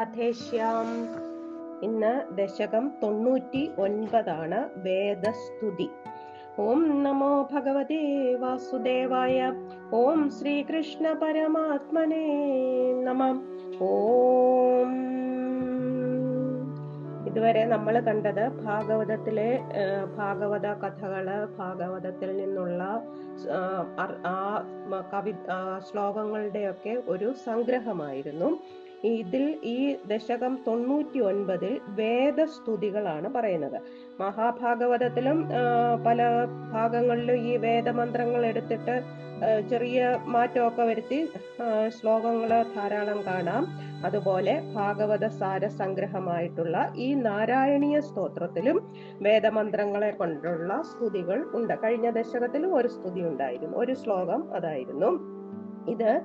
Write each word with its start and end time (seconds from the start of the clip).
രാധേശ്യാം. 0.00 0.86
ഇന്ന് 1.82 2.36
ദശകം 2.36 2.92
തൊണ്ണൂറ്റി 3.02 3.70
ഒൻപതാണ് 3.78 4.68
വേദസ്തുതി. 4.76 5.88
ഓം 6.58 7.02
നമോ 7.02 7.48
ഭഗവതേ 7.52 8.34
വാസുദേവായ 8.34 9.52
ഓം 9.94 10.30
ശ്രീകൃഷ്ണ 10.30 11.12
പരമാത്മനേ 11.12 12.24
നമ. 13.02 13.22
ഓം. 13.82 14.92
ഇതുവരെ 17.26 17.64
നമ്മൾ 17.64 18.00
കണ്ടത് 18.00 18.48
ഭാഗവതത്തിലെ 18.48 19.60
ഭാഗവത 20.18 20.66
കഥകൾ 20.66 21.44
ഭാഗവതത്തിൽ 21.58 22.36
നിന്നുള്ള 22.36 23.02
ആ, 24.26 24.62
കവി 25.12 25.30
ശ്ലോകങ്ങളുടെ 25.92 26.70
ഒക്കെ 26.70 27.02
ഒരു 27.08 27.32
സംഗ്രഹമായിരുന്നു. 27.44 28.58
ഇതിൽ 29.04 29.58
ഈ 29.64 29.96
ദശകം 30.06 30.58
തൊണ്ണൂറ്റി 30.66 31.18
ഒൻപതിൽ 31.18 31.80
വേദസ്തുതികളാണ് 31.88 33.28
പറയുന്നത്. 33.34 33.78
മഹാഭാഗവതത്തിലും 34.20 35.48
പല 36.06 36.46
ഭാഗങ്ങളിലും 36.72 37.36
ഈ 37.50 37.56
വേദമന്ത്രങ്ങൾ 37.56 38.46
എടുത്തിട്ട് 38.46 39.02
ചെറിയ 39.70 40.18
മാറ്റമൊക്കെ 40.26 40.82
വരുത്തി 40.82 41.18
ശ്ലോകങ്ങൾ 41.88 42.50
ധാരാളം 42.74 43.22
കാണാം. 43.26 43.64
അതുപോലെ 44.04 44.62
ഭാഗവത 44.74 45.26
സാര 45.28 45.66
സംഗ്രഹമായിട്ടുള്ള 45.66 46.92
ഈ 46.96 47.14
നാരായണീയ 47.14 48.00
സ്തോത്രത്തിലും 48.00 48.78
വേദമന്ത്രങ്ങളെ 49.22 50.10
കൊണ്ടുള്ള 50.10 50.82
സ്തുതികൾ 50.82 51.44
ഉണ്ട്. 51.54 51.74
കഴിഞ്ഞ 51.84 52.10
ദശകത്തിലും 52.10 52.76
ഒരു 52.76 52.88
സ്തുതി 52.88 53.20
ഉണ്ടായിരുന്നു. 53.20 53.76
ഒരു 53.76 53.94
ശ്ലോകം 53.94 54.54
അതായിരുന്നു. 54.54 55.39
ഇത് 55.88 56.22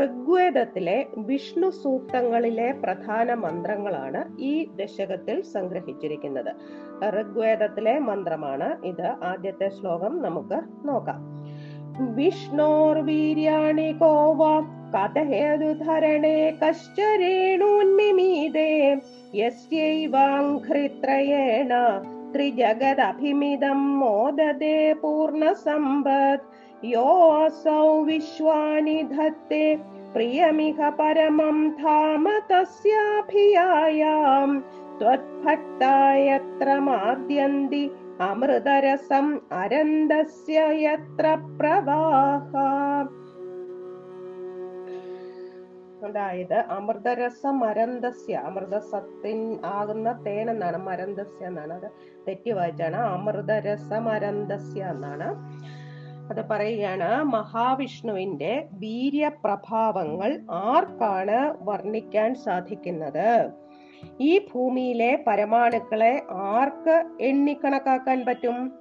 ഋഗ്വേദത്തിലെ 0.00 1.06
വിഷ്ണു 1.16 1.70
സൂക്തങ്ങളിലെ 1.70 2.72
പ്രധാന 2.72 3.34
മന്ത്രങ്ങളാണ് 3.34 4.40
ഈ 4.40 4.64
ദശകത്തിൽ 4.64 5.42
സംഗ്രഹിച്ചിരിക്കുന്നത്. 5.42 6.52
ഋഗ്വേദത്തിലെ 7.20 7.98
മന്ത്രമാണ് 7.98 8.86
ഇത്. 8.86 9.16
ആദ്യത്തെ 9.22 9.68
ശ്ലോകം 9.68 10.22
നമുക്ക് 10.22 10.88
നോക്കാം. 10.88 11.34
വിഷ്ണോർവീര്യാണി 12.14 13.92
കോവ 13.92 14.64
കഥഹേതുധരണേ 14.94 16.50
കശ്ചരേണൂന്മിമീതേ 16.50 19.00
യസ്യൈവാഘ്രിത്രയേണ 19.34 21.72
ത്രിജഗദഭിമിതം 22.34 24.00
മോദതേ 24.00 24.92
പൂർണസമ്പത് 24.92 26.63
योऽसौ 26.84 28.04
विश्वानि 28.04 29.02
धत्ते 29.02 29.76
प्रियमिह 30.14 30.90
परमं 30.90 31.70
धाम 31.70 32.38
तस्याभियायाम् 32.38 34.60
त्वत्भक्ता 35.00 36.14
यत्र 36.14 36.80
माद्यन्ति 36.80 37.90
अमृतरसम् 38.20 39.38
अरन्दस्य 39.52 40.84
यत्र 40.84 41.58
प्रवाह। 41.58 42.54
അതായത് 46.04 46.54
അമൃതരസം 46.54 47.58
മരന്തസ്യ 47.58 48.34
അമൃതസത്തിൻ 48.34 49.58
ആകുന്ന 49.64 50.22
തേൻ 50.26 50.50
എന്നാണ് 50.50 50.76
മരന്തസ്യ 50.76 51.46
എന്നാണ് 51.46 51.72
അത് 51.72 51.90
തെറ്റി 52.28 52.50
വായിച്ചാണ്. 52.50 52.96
അമൃതരസം 52.96 54.04
മരന്തസ്യ 54.04 54.82
എന്നാണ്. 54.82 55.52
അത് 56.30 56.48
പറയുകയാണ് 56.48 57.24
മഹാവിഷ്ണുവിന്റെ 57.24 58.68
വീര്യപ്രഭാവങ്ങൾ 58.72 60.40
ആർക്കാണ് 60.50 61.56
വർണിക്കാൻ 61.62 62.34
സാധിക്കുന്നത്? 62.34 63.50
ഈ 64.20 64.38
ഭൂമിയിലെ 64.38 65.24
പരമാണുക്കളെ 65.26 66.22
ആർക്ക് 66.30 67.04
എണ്ണിക്കണക്കാക്കാൻ 67.20 68.24
പറ്റും? 68.24 68.72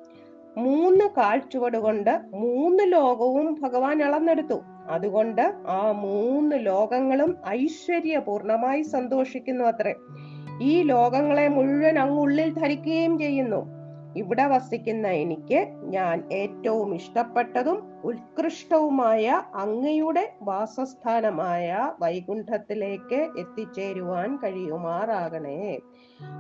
മൂന്ന് 0.58 1.10
കാൽച്ചുവട് 1.10 1.78
കൊണ്ട് 1.78 2.22
മൂന്ന് 2.34 2.92
ലോകവും 2.92 3.62
ഭഗവാൻ 3.62 4.04
അളന്നെടുത്തു. 4.04 4.62
അതുകൊണ്ട് 4.90 5.54
ആ 5.68 5.92
മൂന്ന് 5.92 6.66
ലോകങ്ങളും 6.66 7.38
ഐശ്വര്യപൂർണമായി 7.48 8.82
സന്തോഷിക്കുന്നു 8.82 9.66
അത്രേ. 9.66 9.94
ഈ 10.62 10.84
ലോകങ്ങളെ 10.84 11.48
മുഴുവൻ 11.48 12.00
അങ്ങുള്ളിൽ 12.00 12.54
ധരിക്കുകയും 12.54 13.20
ചെയ്യുന്നു. 13.20 13.83
ഇവിടെ 14.16 14.46
വസിക്കുന്ന 14.46 15.08
എനിക്ക് 15.08 15.68
ഞാൻ 15.84 16.24
ഏറ്റവും 16.32 16.96
ഇഷ്ടപ്പെട്ടതും 16.96 17.92
ഉത്കൃഷ്ടവുമായ 18.04 19.42
അങ്ങയുടെ 19.56 20.34
വാസസ്ഥാനമായ 20.42 21.92
വൈകുണ്ഠത്തിലേക്ക് 22.02 23.28
എത്തിച്ചേരുവാൻ 23.40 24.36
കഴിയുമാറാകണേ. 24.36 25.80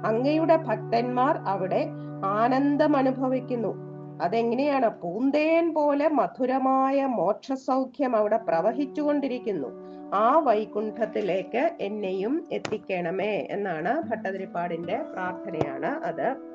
അങ്ങയുടെ 0.06 0.56
ഭക്തന്മാർ 0.56 1.38
അവിടെ 1.38 1.88
ആനന്ദം 2.26 2.98
അനുഭവിക്കുന്നു 2.98 3.94
അതെങ്ങനെയാണ്? 4.22 5.02
പൂന്തേൻ 5.02 5.74
പോലെ 5.74 6.08
മധുരമായ 6.08 7.06
മോക്ഷസൗഖ്യം 7.06 8.16
അവിടെ 8.16 8.38
പ്രവഹിച്ചുകൊണ്ടിരിക്കുന്നു. 8.38 9.68
ആ 10.14 10.40
വൈകുണ്ഠത്തിലേക്ക് 10.40 11.70
എന്നെയും 11.82 12.48
എത്തിക്കണമേ 12.52 13.48
എന്നാണ് 13.50 14.02
ഭട്ടതിരിപ്പാടിന്റെ 14.02 14.98
പ്രാർത്ഥനയാണ് 14.98 15.86
അത്. 15.86 16.53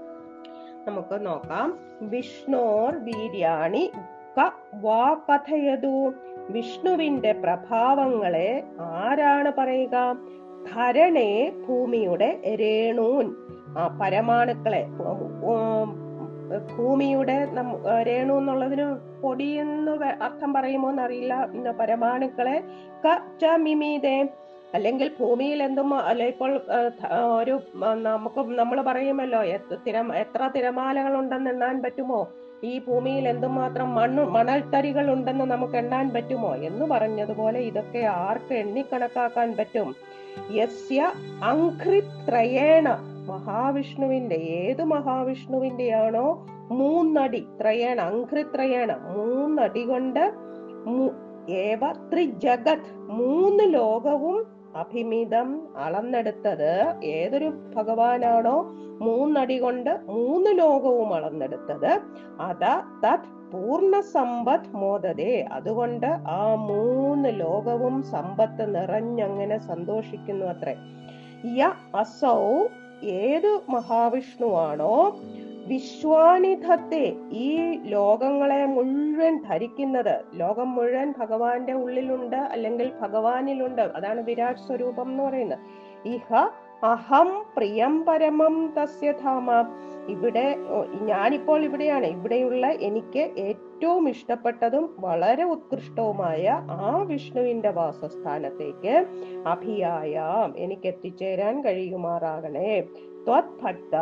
നമുക്ക് 0.88 1.26
നോക്കാം. 1.26 1.78
വിഷ്ണോർ 2.00 2.94
വീര്യാണി 2.94 3.92
വാ 4.74 5.16
കഥയതു 5.30 6.12
വിഷ്ണുവിന്റെ 6.50 7.32
പ്രഭാവങ്ങളെ 7.32 8.62
ആരാണ് 8.80 9.52
പറയുക? 9.58 10.16
ധരണേ 10.74 11.52
ഭൂമിയുടെ 11.68 12.56
രേണൂൻ. 12.60 13.34
ആ 13.78 13.98
പരമാണുക്കളെ 14.02 14.86
ഭൂമിയുടെ 16.76 17.48
രേണു 18.06 18.34
എന്നുള്ളതിന് 18.34 18.94
പൊടിയെന്ന് 19.22 19.92
വെ- 19.92 20.22
അർത്ഥം 20.22 20.52
പറയുമോ 20.52 20.90
എന്നറിയില്ല. 20.90 21.48
പരമാണുക്കളെ 21.80 22.62
ക 23.06 23.38
ച 23.40 23.44
മിമീതേ 23.44 24.28
അല്ലെങ്കിൽ 24.74 25.08
ഭൂമിയിൽ 25.20 25.62
എന്തും 25.62 25.94
അല്ല 25.94 26.22
ഇപ്പോൾ 26.22 26.50
ഒരു 27.40 27.54
നമുക്ക് 28.08 28.40
നമ്മൾ 28.60 28.80
പറയുമല്ലോ 28.80 29.40
എത്ര 29.56 29.76
തിര 29.86 29.98
എത്ര 30.22 30.50
തിരമാലകൾ 30.56 31.18
ഉണ്ടെന്ന് 31.18 31.50
എണ്ണാൻ 31.50 31.82
പറ്റുമോ? 31.82 32.20
ഈ 32.64 32.78
ഭൂമിയിൽ 32.78 33.28
എന്തുമാത്രം 33.28 33.94
മണ്ണു 33.94 34.22
മണൽത്തരികൾ 34.22 35.12
ഉണ്ടെന്ന് 35.12 35.44
നമുക്ക് 35.44 35.76
എണ്ണാൻ 35.76 36.06
പറ്റുമോ? 36.10 36.54
എന്ന് 36.68 36.84
പറഞ്ഞതുപോലെ 36.84 37.60
ഇതൊക്കെ 37.60 37.98
ആർക്ക് 37.98 38.54
എണ്ണിക്കണക്കാക്കാൻ 38.54 39.56
പറ്റും? 39.56 39.88
യസ്യ 40.50 41.00
അങ്ക്രിത്രയേണ 41.44 42.88
മഹാവിഷ്ണുവിന്റെ 43.30 44.34
ഏത് 44.34 44.84
മഹാവിഷ്ണുവിന്റെയാണോ 44.84 46.26
മൂന്നടി 46.70 47.46
ത്രയേണ 47.60 48.00
അങ്ക്രിത്രയേണ 48.00 48.92
മൂന്നടി 49.16 49.82
കൊണ്ട് 49.84 50.24
ഏവ 51.66 51.82
ത്രിജഗത് 52.10 52.88
മൂന്ന് 53.18 53.74
ലോകവും 53.74 54.38
അഭിമിതം 54.78 55.68
അളന്നെടുത്തത് 55.76 56.94
ഏതൊരു 57.04 57.52
ഭഗവാനാണോ? 57.76 58.74
മൂന്നടി 59.00 59.58
കൊണ്ട് 59.58 59.90
മൂന്ന് 59.90 60.58
ലോകവും 60.58 61.14
അളന്നെടുത്തത്. 61.14 62.00
അത 62.40 62.64
തത് 63.04 63.38
പൂർണ 63.52 64.00
സമ്പത്ത് 64.00 64.76
മോദതേ. 64.76 65.48
അതുകൊണ്ട് 65.52 66.06
ആ 66.06 66.54
മൂന്ന് 66.54 67.40
ലോകവും 67.40 68.02
സമ്പത്ത് 68.02 68.74
നിറഞ്ഞങ്ങനെ 68.74 69.58
സന്തോഷിക്കുന്നു 69.58 70.46
അത്രേ. 70.46 70.76
യ 71.58 71.72
അസൗ 71.94 72.66
ഏത് 73.02 73.60
മഹാവിഷ്ണുവാണോ? 73.70 75.16
വിശ്വാനിധത്തെ 75.68 77.16
ഈ 77.32 77.78
ലോകങ്ങളെ 77.82 78.66
മുഴുവൻ 78.66 79.42
ധരിക്കുന്നത് 79.48 80.14
ലോകം 80.34 80.74
മുഴുവൻ 80.74 81.14
ഭഗവാന്റെ 81.18 81.72
ഉള്ളിലുണ്ട് 81.72 82.36
അല്ലെങ്കിൽ 82.36 82.92
ഭഗവാനിലുണ്ട്. 83.00 83.82
അതാണ് 83.82 84.22
വിരാട് 84.22 84.56
സ്വരൂപം 84.56 85.10
എന്ന് 85.10 85.22
പറയുന്നത്. 85.22 85.58
ഇഹ 86.08 86.34
അഹം 86.84 87.30
പ്രിയം 87.56 88.04
പരമം 88.04 88.74
തസ്യധാമ 88.78 89.50
ഇവിടെ 90.08 90.56
ഞാനിപ്പോൾ 91.02 91.64
ഇവിടെയാണ്. 91.64 92.06
ഇവിടെയുള്ള 92.06 92.66
എനിക്ക് 92.66 93.18
ഏറ്റവും 93.18 94.08
ഇഷ്ടപ്പെട്ടതും 94.08 94.94
വളരെ 94.98 95.44
ഉത്കൃഷ്ടവുമായ 95.44 96.44
ആ 96.70 97.02
വിഷ്ണുവിന്റെ 97.02 97.70
വാസസ്ഥാനത്തേക്ക് 97.70 98.94
അഭിയായാം. 99.46 100.54
എനിക്ക് 100.58 100.86
എത്തിച്ചേരാൻ 100.86 101.64
കഴിയുമാറാകണേ. 101.64 102.80
ത്വത് 103.26 103.52
ഭക്ത 103.62 103.96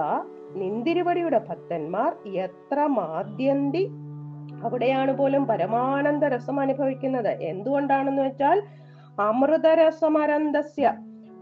നിന്തിരുവടിയുടെ 0.54 1.38
ഭക്തന്മാർ 1.38 2.16
എത്ര 2.26 2.86
മാദ്യന്തി 2.86 3.90
അവിടെയാണ് 4.64 5.18
പോലും 5.18 5.46
പരമാനന്ദ 5.46 6.24
രസം 6.24 6.60
അനുഭവിക്കുന്നത്. 6.60 7.28
എന്തുകൊണ്ടാണെന്ന് 7.28 8.22
വെച്ചാൽ 8.22 8.62
അമൃതരസമരന്തസ്യ. 9.20 10.92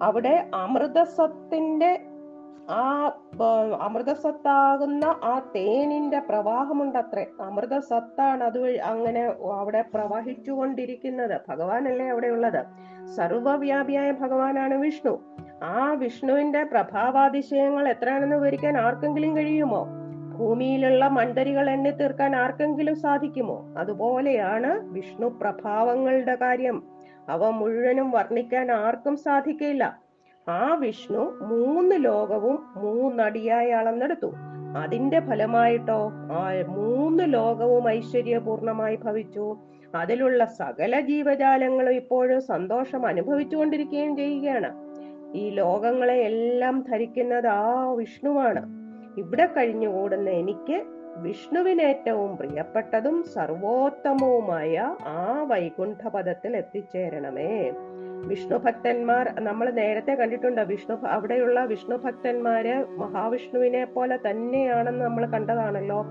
അവിടെ 0.02 0.50
അമൃതസത്തിന്റെ 0.54 2.00
ആ 2.70 3.12
അമൃതസത്താകുന്ന 3.80 5.04
ആ 5.04 5.40
തേനിന്റെ 5.56 6.18
പ്രവാഹമുണ്ട് 6.18 6.98
അത്രേ 6.98 7.26
അമൃതസത്താണ് 7.40 8.44
അത് 8.44 8.80
അങ്ങനെ 8.80 9.24
അവിടെ 9.60 9.84
പ്രവഹിച്ചുകൊണ്ടിരിക്കുന്നത്. 9.94 11.40
ഭഗവാനല്ലേ 11.48 12.08
അവിടെ 12.08 12.26
ഉള്ളത് 12.26 12.66
സർവവ്യാപിയായ 13.16 14.10
ഭഗവാനാണ് 14.10 14.74
വിഷ്ണു. 14.74 15.20
ആ 15.62 15.92
വിഷ്ണുവിന്റെ 15.92 16.62
പ്രഭാവാതിശയങ്ങൾ 16.62 17.88
എത്രയാണെന്ന് 17.88 18.36
വിവരിക്കാൻ 18.36 18.76
ആർക്കെങ്കിലും 18.76 19.36
കഴിയുമോ? 19.36 19.86
ഭൂമിയിലുള്ള 20.38 21.08
മണ്ടരികൾ 21.08 21.70
എണ്ണി 21.70 21.90
തീർക്കാൻ 21.90 22.36
ആർക്കെങ്കിലും 22.36 22.96
സാധിക്കുമോ? 22.96 23.74
അതുപോലെയാണ് 23.78 24.92
വിഷ്ണു 24.92 25.26
പ്രഭാവങ്ങളുടെ 25.26 26.34
കാര്യം. 26.34 26.82
അവ 27.28 27.50
മുഴുവനും 27.50 28.10
വർണിക്കാൻ 28.10 28.72
ആർക്കും 28.72 29.16
സാധിക്കില്ല 29.16 29.98
ആ 30.48 30.74
വിഷ്ണു 30.74 31.38
മൂന്ന് 31.42 32.04
ലോകവും 32.04 32.66
മൂന്നടിയായി 32.76 33.70
അളന്നെടുത്തു. 33.70 34.32
അതിന്റെ 34.78 35.20
ഫലമായിട്ടോ 35.20 36.12
ആ 36.32 36.64
മൂന്ന് 36.68 37.32
ലോകവും 37.32 37.88
ഐശ്വര്യപൂർണമായി 37.88 38.96
ഭവിച്ചു. 38.96 39.56
അതിലുള്ള 39.96 40.44
സകല 40.44 41.00
ജീവജാലങ്ങളും 41.00 41.94
ഇപ്പോഴും 41.94 42.40
സന്തോഷം 42.40 43.06
അനുഭവിച്ചുകൊണ്ടിരിക്കുകയും 43.06 44.16
ചെയ്യുകയാണ്. 44.16 44.70
ഈ 45.34 45.50
ലോകങ്ങളെ 45.50 46.14
എല്ലാം 46.14 46.84
ധരിക്കുന്നത് 46.90 47.46
ആ 47.46 47.92
വിഷ്ണുവാണ്. 47.92 48.62
ഇവിടെ 49.18 49.46
കഴിഞ്ഞുകൂടുന്ന 49.46 50.30
എനിക്ക് 50.30 50.82
വിഷ്ണുവിനേറ്റവും 51.16 52.36
പ്രിയപ്പെട്ടതും 52.36 53.22
സർവോത്തമവുമായ 53.22 54.96
ആ 55.06 55.42
വൈകുണ്ഠ 55.42 56.08
പദത്തിൽ 56.08 56.56
എത്തിച്ചേരണമേ. 56.56 57.72
വിഷ്ണു 58.26 58.56
ഭക്തന്മാർ 58.56 59.40
നമ്മൾ 59.40 59.70
നേരത്തെ 59.70 60.12
കണ്ടിട്ടുണ്ട് 60.12 60.60
വിഷ്ണു 60.60 61.06
അവിടെയുള്ള 61.06 61.64
വിഷ്ണു 61.64 61.96
ഭക്തന്മാര് 61.96 62.84
മഹാവിഷ്ണുവിനെ 62.98 63.84
പോലെ 63.84 64.16
തന്നെയാണെന്ന് 64.16 65.04
നമ്മൾ 65.04 65.26
കണ്ടതാണല്ലോ. 65.26 66.04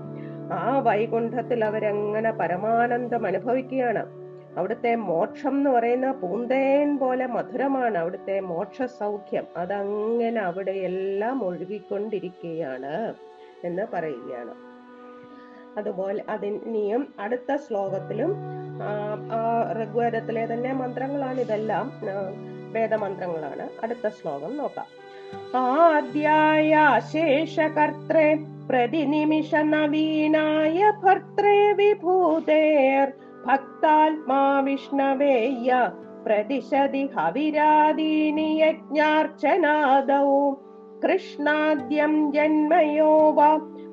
ആ 0.52 0.78
വൈകുണ്ഠത്തിൽ 0.78 1.64
അവരെങ്ങനെ 1.64 2.30
പരമാനന്ദം 2.30 3.26
അനുഭവിക്കുകയാണ്. 3.26 4.24
അവിടുത്തെ 4.58 4.94
മോക്ഷം 4.94 5.50
എന്ന് 5.50 5.70
പറയുന്ന 5.70 6.12
പൂന്തേൻ 6.12 6.98
പോലെ 6.98 7.26
മധുരമാണ് 7.26 7.98
അവിടുത്തെ 7.98 8.40
മോക്ഷ 8.40 8.82
സൗഖ്യം 8.82 9.46
അതങ്ങനെ 9.56 10.40
അവിടെ 10.40 10.70
എല്ലാം 10.70 11.44
ഒഴുകിക്കൊണ്ടിരിക്കുകയാണ് 11.44 13.14
എന്ന് 13.64 13.86
പറയുകയാണ്. 13.92 14.54
അതുപോലെ 15.78 16.24
അതിനെയും 16.28 17.14
അടുത്ത 17.18 17.56
ശ്ലോകത്തിലും 17.56 18.36
ഋഗ്വേദത്തിലെ 19.82 20.52
തന്നെ 20.52 20.72
മന്ത്രങ്ങളാണ് 20.72 21.40
ഇതെല്ലാം 21.40 21.92
വേദമന്ത്രങ്ങളാണ്. 22.72 23.68
അടുത്ത 23.82 24.08
ശ്ലോകം 24.08 24.56
നോക്കാം. 24.56 24.86
ആദ്യായ 25.54 27.00
ശേഷകർത്രേ 27.12 28.34
പ്രതിനിമിഷ 28.66 29.54
നവീനായ 29.54 30.92
ഭർത്രേ 31.02 31.72
വിഭൂതേർ 31.72 33.12
ഭക്താത്മാ 33.46 34.60
വിഷ്ണവേയ 34.60 35.70
പ്രതിശതി 36.26 37.10
ഹവിരാദീനി 37.16 38.48
യജ്ഞാർച്ചനാദൗ 38.60 40.30
കൃഷ്ണാദ്യം 41.04 42.32
ജന്മയോ 42.32 43.12
വാ 43.30 43.50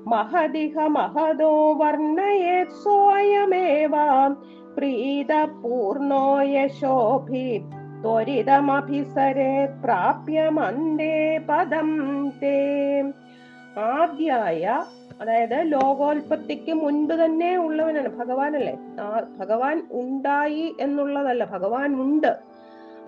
മഹദിഹ 0.07 0.87
മഹദോ 0.87 1.73
വർണയേത് 1.73 2.75
പൂർണോ 8.03 8.79
പ്രാപ്യമന്തേ 9.83 11.41
പദം 11.49 11.89
തേ. 12.43 13.01
ആദ്യായ 13.79 14.85
അതായത് 15.21 15.71
ലോകോൽപത്തിക്ക് 15.71 16.73
മുൻപ് 16.73 17.13
തന്നെ 17.13 17.57
ഉള്ളവനാണ്. 17.57 18.07
ഭഗവാനല്ലേ? 18.07 18.77
ആ 18.99 19.23
ഭഗവാൻ 19.37 19.87
ഉണ്ടായി 19.91 20.75
എന്നുള്ളതല്ല 20.79 21.45
ഭഗവാൻ 21.45 21.95
ഉണ്ട്. 21.95 22.37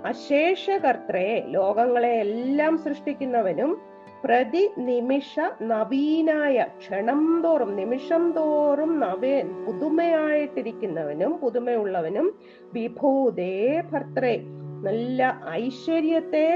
അശേഷകർത്രേ 0.05 1.43
ലോകങ്ങളെ 1.47 2.07
എല്ലാം 2.07 2.77
സൃഷ്ടിക്കുന്നവനും 2.77 3.81
പ്രതി 4.23 4.69
നിമിഷ 4.77 5.39
നവീനായ 5.61 6.65
ക്ഷണം 6.79 7.41
തോറും 7.43 7.75
നിമിഷം 7.75 8.31
തോറും 8.31 8.99
നവേ 8.99 9.41
പുതുമയായിട്ടിരിക്കുന്നവനും 9.41 11.37
പുതുമയുള്ളവനും 11.37 12.37
വിഭൂതേ 12.73 13.83
ഭർത്രേ 13.91 14.39
നല്ല 14.85 15.39
ഐശ്വര്യത്തെ 15.51 16.47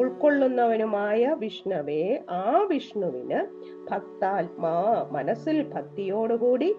ഉൾക്കൊള്ളുന്നവനുമായ 0.00 1.36
വിഷ്ണുവേ 1.38 2.02
ആ 2.30 2.44
വിഷ്ണുവിന് 2.70 3.40
ഭക്താത്മാ 3.90 4.74
മനസ്സിൽ 5.10 5.58
ഭക്തിയോടുകൂടി 5.74 6.70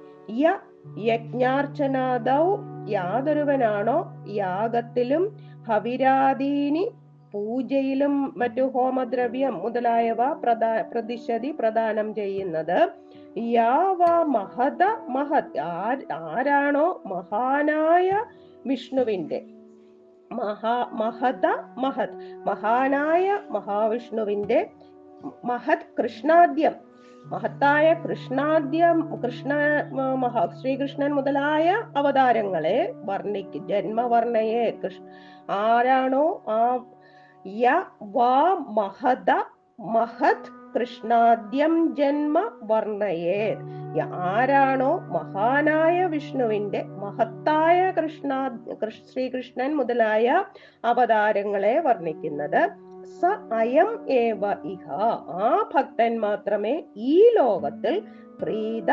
യ 0.41 0.55
യജ്ഞാർച്ചനാദൗ 0.99 2.45
യാതൊരുവനാണോ 2.89 3.97
യാഗത്തിലും 4.33 5.23
ഹവിരാദീനി 5.69 6.85
പൂജയിലും 7.33 8.13
മറ്റു 8.37 8.63
ഹോമദ്രവ്യം 8.75 9.55
മുതലായവ 9.63 10.21
പ്രദാ 10.33 10.71
പ്രതിശതി 10.93 11.51
പ്രദാനം 11.59 12.07
ചെയ്യുന്നത്. 12.15 12.79
യാവ 13.51 14.01
മഹത 14.35 14.83
മഹത് 15.09 15.59
ആരാണോ 16.29 16.87
മഹാനായ 17.05 18.07
വിഷ്ണുവിന്റെ 18.65 19.39
മഹാ 20.31 20.75
മഹത 20.91 21.45
മഹത് 21.77 22.15
മഹാനായ 22.45 23.39
മഹാവിഷ്ണുവിന്റെ 23.49 24.59
മഹത് 25.45 25.87
കൃഷ്ണാദ്യം. 25.99 26.75
മഹത്തായ 27.25 27.87
കൃഷ്ണാദ്യം 27.93 28.97
കൃഷ്ണ 29.23 29.51
മഹാ 30.21 30.43
ശ്രീകൃഷ്ണൻ 30.59 31.11
മുതലായ 31.13 31.67
അവതാരങ്ങളെ 31.95 32.77
വർണിക്ക് 33.05 33.59
ജന്മവർണയെ 33.67 34.65
കൃഷ്ണ 34.83 35.03
ആരാണോ 35.59 36.25
ആ 36.49 36.61
യ 37.45 37.75
വാ 38.15 38.33
മഹത 38.69 39.29
മഹത് 39.79 40.49
കൃഷ്ണാദ്യം 40.75 41.95
ജന്മ 41.95 42.51
വർണയേ 42.63 43.57
ആരാണോ 44.13 44.97
മഹാനായ 44.97 46.05
വിഷ്ണുവിന്റെ 46.05 46.83
മഹത്തായ 46.83 47.91
കൃഷ്ണ 47.91 48.47
കൃഷ്- 48.83 49.13
ശ്രീകൃഷ്ണൻ 49.13 49.75
മുതലായ 49.75 50.43
അവതാരങ്ങളെ 50.85 51.79
വർണിക്കുന്നത്. 51.79 52.61
സ 53.21 53.25
അയം 53.53 54.09
ഏവ 54.09 54.61
ഇഹ. 54.65 54.91
ആ 55.39 55.69
ഭക്തൻ 55.75 56.19
മാത്രമേ 56.19 56.83
ഈ 56.95 57.29
ലോകത്തിൽ 57.35 58.01
പ്രീത 58.41 58.91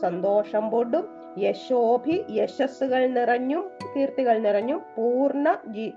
സന്തോഷം 0.00 0.70
പൊടും 0.70 1.08
യശോഭി 1.38 2.24
യശസ്സുകൾ 2.30 3.06
നിറഞ്ഞും 3.06 3.70
കീർത്തികൾ 3.96 4.38
നിറഞ്ഞും 4.38 4.82
പൂർണ 4.96 5.58
ജീ 5.66 5.92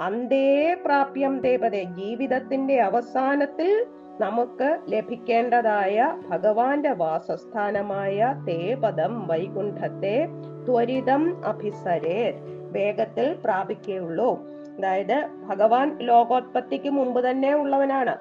അന്തേ 0.00 0.76
പ്രാപ്യം 0.84 1.40
ദേവതെ 1.40 1.82
ജീവിതത്തിന്റെ 1.82 2.80
അവസാനത്തിൽ 2.80 3.86
നമുക്ക് 4.20 4.78
ലഭിക്കേണ്ടതായ 4.88 6.16
ഭഗവാന്റെ 6.28 6.92
വാസസ്ഥാനമായ 6.92 8.34
തേപദം 8.48 9.26
വൈകുണ്ഠത്തെ 9.26 10.26
ത്വരിതം 10.68 11.46
അഭിസരേ 11.46 12.40
വേഗത്തിൽ 12.72 13.36
പ്രാപിക്കുകയുള്ളൂ 13.44 14.42
അതായത് 14.78 15.28
ഭഗവാൻ 15.46 15.98
ലോകോത്പത്തിക്ക് 16.00 16.90
മുമ്പ് 16.90 17.30
തന്നെ 17.30 17.54
ഉള്ളവനാണ്. 17.54 18.16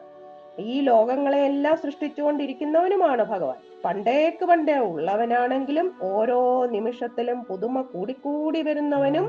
ഈ 0.59 0.81
ലോകങ്ങളെയെല്ലാം 0.81 1.77
സൃഷ്ടിച്ചുകൊണ്ടിരിക്കുന്നവനുമാണ് 1.77 3.23
ഭഗവാൻ. 3.23 3.55
പണ്ടേക്ക് 3.85 4.45
പണ്ടേ 4.45 4.77
ഉള്ളവനാണെങ്കിലും 4.77 5.93
ഓരോ 6.01 6.65
നിമിഷത്തിലും 6.65 7.43
പുതുമ 7.43 7.81
കൂടിക്കൂടി 7.81 8.61
വരുന്നവനും 8.61 9.25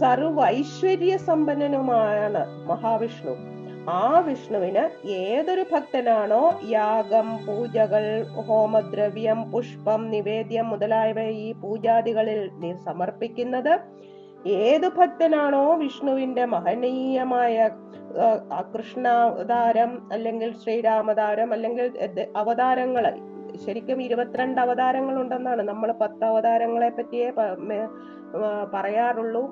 സർവൈശ്വര്യ 0.00 1.12
സമ്പന്നനുമാണ് 1.28 2.42
മഹാവിഷ്ണു. 2.70 3.34
ആ 4.00 4.04
വിഷ്ണുവിന് 4.26 4.82
ഏതൊരു 5.20 5.64
ഭക്തനാണോ 5.70 6.42
യാഗം 6.72 7.28
പൂജകൾ 7.46 8.04
ഹോമദ്രവ്യം 8.48 9.40
പുഷ്പം 9.52 10.02
നിവേദ്യം 10.14 10.66
മുതലായവ 10.72 11.20
ഈ 11.46 11.48
പൂജാദികളിൽ 11.62 12.40
നീ 12.62 12.70
സമർപ്പിക്കുന്നത്? 12.86 13.72
ഏതു 14.64 14.88
ഭക്തനാണോ 14.98 15.64
വിഷ്ണുവിന്റെ 15.82 16.44
മഹനീയമായ 16.54 17.56
കൃഷ്ണാവതാരം 18.74 19.90
അല്ലെങ്കിൽ 20.14 20.50
ശ്രീരാമതാരം 20.62 21.50
അല്ലെങ്കിൽ 21.56 21.86
അവതാരങ്ങൾ 22.42 23.04
ശരിക്കും 23.64 23.98
ഇരുപത്തിരണ്ട് 24.06 24.58
അവതാരങ്ങൾ 24.60 25.14
ഉണ്ടെന്നാണ് 25.22 25.62
നമ്മൾ 25.70 25.88
പത്ത് 26.02 26.24
അവതാരങ്ങളെ 26.30 26.90
പറ്റിയേ 26.98 27.30
പറയാറുള്ളൂ. 28.74 29.42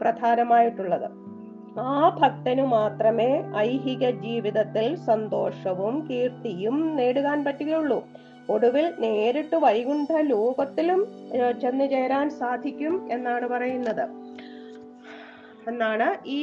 പ്രധാനമായിട്ടുള്ളത്. 0.00 1.10
ആ 1.80 2.18
ഭക്തനു 2.20 2.62
മാത്രമേ 2.62 3.28
ഐഹിക 3.56 4.10
ജീവിതത്തിൽ 4.10 4.96
സന്തോഷവും 4.96 6.06
കീർത്തിയും 6.10 6.96
നേടുവാൻ 6.96 7.44
പറ്റുകയുള്ളൂ. 7.44 8.04
ഒടുവിൽ 8.50 8.94
നേരിട്ട് 8.98 9.56
വൈകുണ്ഠ 9.56 10.12
ലോകത്തിലും 10.12 11.06
ചെന്നു 11.60 11.84
ചേരാൻ 11.84 12.30
സാധിക്കും 12.30 13.12
എന്നാണ് 13.12 13.48
പറയുന്നത്. 13.48 14.04
എന്നാണ് 15.68 16.16
ഈ 16.26 16.40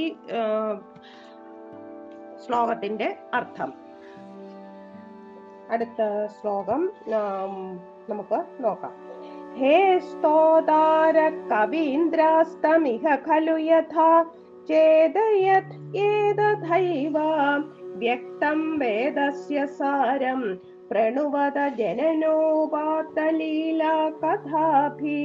ശ്ലോകത്തിന്റെ 2.46 3.18
അർത്ഥം. 3.34 3.74
അടുത്ത 5.72 6.02
ശ്ലോകം 6.28 6.90
നമുക്ക് 8.10 8.40
നോക്കാം. 8.64 9.07
ഹേ 9.60 9.78
സ്തോതാര 10.08 11.18
കവീന്ദ്രാസ്തമിഹ 11.50 13.04
ഖലു 13.28 13.56
യഥാ 13.68 14.10
ചേതയത് 14.70 15.76
ഏതഥൈവ 16.08 17.16
വ്യക്തം 17.96 18.60
വേദസ്യ 18.82 19.66
സാരം 19.78 20.42
പ്രണുവത 20.92 21.58
ജനനോപാത്തലീലാ 21.80 23.96
കഥാഭി 24.22 25.22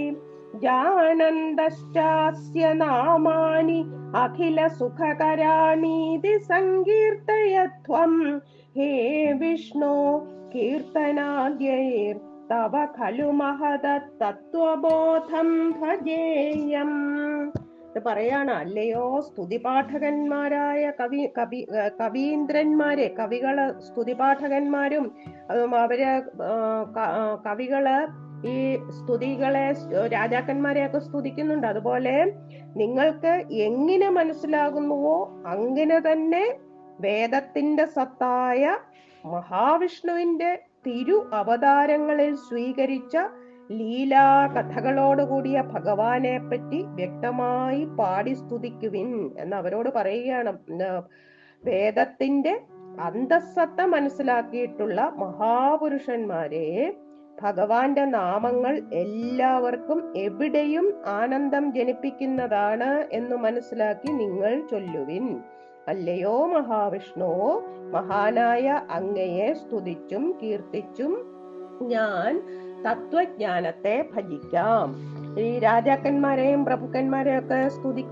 ജാനന്ദശ്ചാസ്യ 0.65 2.65
നാമാനി 2.81 3.81
അഖില 4.17 4.59
സുഖകരാണീതി 4.79 6.35
സങ്കീർത്തയത്വം 6.51 8.15
ഹേ 8.77 8.93
വിഷ്ണു 9.41 9.97
തവ 12.51 12.75
ഖലു 12.99 13.29
മഹത 13.31 13.87
തത്വബോധം 14.23 15.49
ഭജേയം 15.81 16.91
ഇത് 17.89 18.01
പറയാണ് 18.07 18.51
അല്ലയോ 18.51 19.21
സ്തുതിപാഠകന്മാരായ 19.21 20.93
കവി 21.01 21.21
കവി 21.39 21.61
കവീന്ദ്രന്മാരെ 22.01 23.15
കവികൾ 23.19 23.57
സ്തുതിപാഠകന്മാരും 23.79 25.07
അവർ 25.83 26.01
കവികൾ 27.47 27.87
ഈ 28.45 28.57
സ്തുതികളെ 28.91 29.67
രാജാക്കന്മാരെയൊക്കെ 30.15 30.99
സ്തുതിക്കുന്നുണ്ട്. 30.99 31.67
അതുപോലെ 31.67 32.15
നിങ്ങൾക്ക് 32.77 33.33
എങ്ങനെ 33.67 34.11
മനസ്സിലാകുന്നുവോ 34.11 35.17
അങ്ങനെ 35.47 35.99
തന്നെ 35.99 36.45
വേദത്തിന്റെ 37.01 37.85
സത്തായ 37.99 38.63
മഹാവിഷ്ണുവിന്റെ 39.25 40.51
തിരു 40.87 41.31
അവതാരങ്ങളിൽ 41.33 42.35
സ്വീകരിച്ച 42.35 43.17
ലീലാ 43.71 44.47
കഥകളോടുകൂടിയ 44.47 45.61
ഭഗവാനെ 45.61 46.39
പറ്റി 46.39 46.83
വ്യക്തമായി 46.87 47.85
പാടി 47.85 48.33
സ്തുതിക്കുവിൻ 48.33 49.31
എന്ന് 49.39 49.57
അവരോട് 49.57 49.91
പറയുകയാണ്. 49.97 50.53
വേദത്തിന്റെ 51.65 52.61
അന്തസ്സത്ത 53.01 53.81
മനസ്സിലാക്കിയിട്ടുള്ള 53.85 55.13
മഹാപുരുഷന്മാരെ 55.17 56.95
ഭഗവാന്റെ 57.43 58.05
നാമങ്ങൾ 58.05 58.83
എല്ലാവർക്കും 58.93 60.13
എവിടെയും 60.17 60.93
ആനന്ദം 61.07 61.73
ജനിപ്പിക്കുന്നതാണ് 61.73 63.07
എന്ന് 63.13 63.37
മനസ്സിലാക്കി 63.37 64.13
നിങ്ങൾ 64.13 64.63
ചൊല്ലുവിൻ. 64.71 65.41
അല്ലയോ 65.89 66.47
മഹാവിഷ്ണു? 66.47 67.63
മഹാനായ 67.91 68.83
അങ്ങയെ 68.91 69.53
സ്തുതിച്ചും 69.53 70.39
കീർത്തിച്ചും 70.43 71.13
ഞാൻ 71.83 72.43
തത്വജ്ഞാനത്തെ 72.89 74.05
ഭജിക്കാം. 74.17 74.97
ഈ 75.41 75.59
രാജാക്കന്മാരെയും 75.59 76.65
പ്രഭുക്കന്മാരെയും 76.65 77.39
ഒക്കെ 77.39 77.69
സ്തുതി 77.69 78.05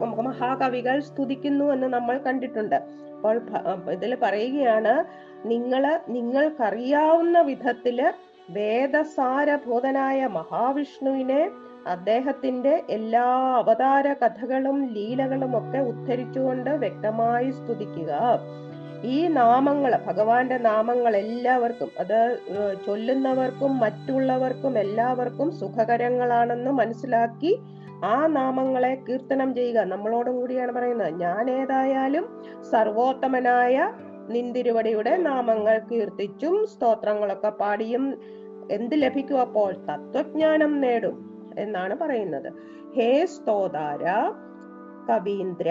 മഹാകവികൾ 0.00 1.00
സ്തുതിക്കുന്നു 1.00 1.64
എന്ന് 1.64 1.86
നമ്മൾ 1.86 2.18
കണ്ടിട്ടുണ്ട്. 2.18 2.74
അപ്പോൾ 2.74 3.40
ഇതിൽ 3.90 4.18
പറയുകയാണ് 4.22 5.04
നിങ്ങൾ 5.46 6.00
നിങ്ങൾക്കറിയാവുന്ന 6.08 7.40
വിധത്തിൽ 7.40 8.12
വേദസാരഭൂതനായ 8.50 10.26
മഹാവിഷ്ണുവിനെ 10.26 11.50
അദ്ദേഹത്തിന്റെ 11.86 12.84
എല്ലാ 12.90 13.24
അവതാര 13.56 14.12
കഥകളും 14.12 14.86
ലീലകളും 14.86 15.58
ഒക്കെ 15.58 15.78
ഉദ്ധരിച്ചുകൊണ്ട് 15.78 16.70
വ്യക്തമായി 16.70 17.50
സ്തുതിക്കുക. 17.50 18.40
ഈ 19.04 19.26
നാമങ്ങൾ 19.26 19.98
ഭഗവാന്റെ 20.06 20.58
നാമങ്ങൾ 20.58 21.16
എല്ലാവർക്കും 21.16 21.90
അത് 22.00 22.38
ചൊല്ലുന്നവർക്കും 22.86 23.78
മറ്റുള്ളവർക്കും 23.78 24.78
എല്ലാവർക്കും 24.78 25.52
സുഖകരങ്ങളാണെന്ന് 25.52 26.70
മനസ്സിലാക്കി 26.70 27.58
ആ 28.04 28.26
നാമങ്ങളെ 28.26 28.98
കീർത്തനം 29.08 29.54
ചെയ്യുക. 29.54 29.78
നമ്മളോടും 29.80 30.36
കൂടിയാണ് 30.36 30.72
പറയുന്നത് 30.72 31.14
ഞാൻ 31.14 31.50
ഏതായാലും 31.50 32.42
സർവോത്തമനായ 32.70 33.92
നിന്തിരുവടിയുടെ 34.28 35.16
നാമങ്ങൾ 35.16 35.78
കീർത്തിച്ചും 35.78 36.66
സ്തോത്രങ്ങളൊക്കെ 36.66 37.48
പാടിയും 37.48 38.18
എന്ത് 38.70 39.02
ലഭിക്കും 39.02 39.40
അപ്പോൾ? 39.40 39.72
തത്വജ്ഞാനം 39.72 40.80
നേടും. 40.80 41.35
എന്നാണ് 41.58 41.94
പറയുന്നത്. 41.94 42.48
ഹേ 42.96 43.10
സ്തോതാര 43.26 44.04
കവീന്ദ്ര 45.08 45.70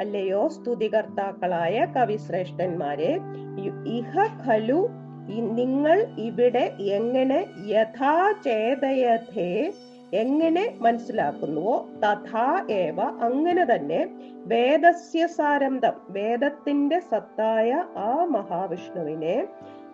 അല്ലയോ 0.00 0.48
സ്തുതികർത്താക്കളായ 0.48 1.86
കവിശ്രേഷ്ഠന്മാരെ 1.96 3.12
ഇഹ 3.96 4.14
ഖലു 4.46 4.80
നിങ്ങൾ 5.52 5.98
ഇവിടെ 6.18 6.64
എങ്ങനെ 6.92 7.40
യഥാചേതയഥേ 7.66 9.52
എങ്ങനെ 10.14 10.64
മനസ്സിലാക്കുന്നുവോ 10.80 11.74
തഥാ 12.02 12.46
ഏവ 12.74 12.98
അങ്ങനെ 13.20 13.64
തന്നെ 13.64 14.00
വേദസ്യ 14.46 15.26
സാരംഭം 15.36 15.94
വേദത്തിന്റെ 16.10 16.98
സത്തായ 17.12 17.70
ആ 18.02 18.10
മഹാവിഷ്ണുവിനെ 18.30 19.36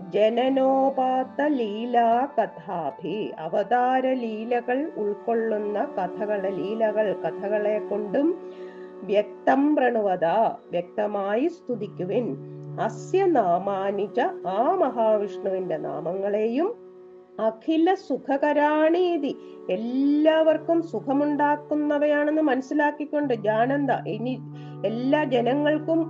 ജനനോപാത്ത 0.00 1.42
ലീലാ 1.46 2.28
കഥാഭി 2.38 3.32
അവതാര 3.38 4.12
ലീലകൾ 4.12 4.92
ഉൾക്കൊള്ളുന്ന 4.96 5.84
കഥകളെ 5.98 6.50
ലീലകൾ 6.50 7.12
കഥകളെ 7.12 7.78
കൊണ്ടും 7.78 8.50
വ്യക്തം 9.02 9.76
പ്രണുവത 9.76 10.24
വ്യക്തമായി 10.70 11.48
സ്തുതിക്കുവിൻ. 11.48 12.36
അസ്യ 12.80 13.24
നാമാനിച്ച 13.24 14.20
ആ 14.46 14.74
മഹാവിഷ്ണുവിന്റെ 14.74 15.76
നാമങ്ങളെയും 15.76 16.88
അഖില 17.40 17.94
സുഖകരാണീതി. 17.94 19.36
എല്ലാവർക്കും 19.70 20.82
സുഖമുണ്ടാക്കുന്നവയാണെന്ന് 20.82 22.42
മനസ്സിലാക്കിക്കൊണ്ട് 22.42 23.34
ജാനന്ദ 23.34 23.92
ഇനി 24.06 24.38
എല്ലാ 24.84 25.24
ജനങ്ങൾക്കും 25.24 26.00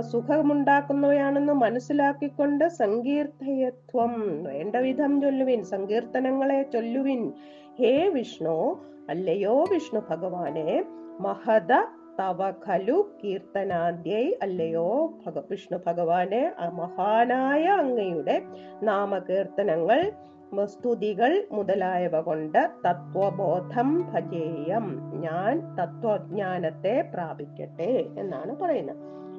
സുഖമുണ്ടാക്കുന്നവയാണെന്ന് 0.00 1.52
മനസ്സിലാക്കിക്കൊണ്ട് 1.52 2.68
സങ്കീർത്തയത്വം 2.68 4.12
വേണ്ട 4.42 4.76
വിധം 4.76 5.20
ചൊല്ലുവിൻ 5.20 5.64
സങ്കീർത്തനങ്ങളെ 5.64 6.62
ചൊല്ലുവിൻ. 6.62 7.22
ഹേ 7.78 8.08
വിഷ്ണു 8.08 8.86
അല്ലയോ 9.10 9.64
വിഷ്ണു 9.64 10.02
ഭഗവാനെ 10.10 10.84
മഹത 11.20 11.72
തവ 12.18 12.50
ഖലു 12.66 13.18
കീർത്തനാദ്യൈ 13.24 14.32
അല്ലയോ 14.42 15.16
ഭഗ 15.26 15.38
വിഷ്ണു 15.50 15.78
ഭഗവാനെ 15.86 16.52
മഹാനായ 16.74 17.66
അങ്ങയുടെ 17.66 18.42
നാമകീർത്തനങ്ങൾ 18.82 20.12
സ്തുതികൾ 20.64 21.44
മുതലായവ 21.52 22.20
കൊണ്ട് 22.20 22.58
തത്വബോധം 22.86 24.12
ഭജേയം. 24.12 25.00
ഞാൻ 25.14 25.76
തത്വജ്ഞാനത്തെ 25.76 27.10
പ്രാപിക്കട്ടെ 27.14 28.06
എന്നാണ് 28.18 28.56
പറയുന്നത്. 28.56 28.96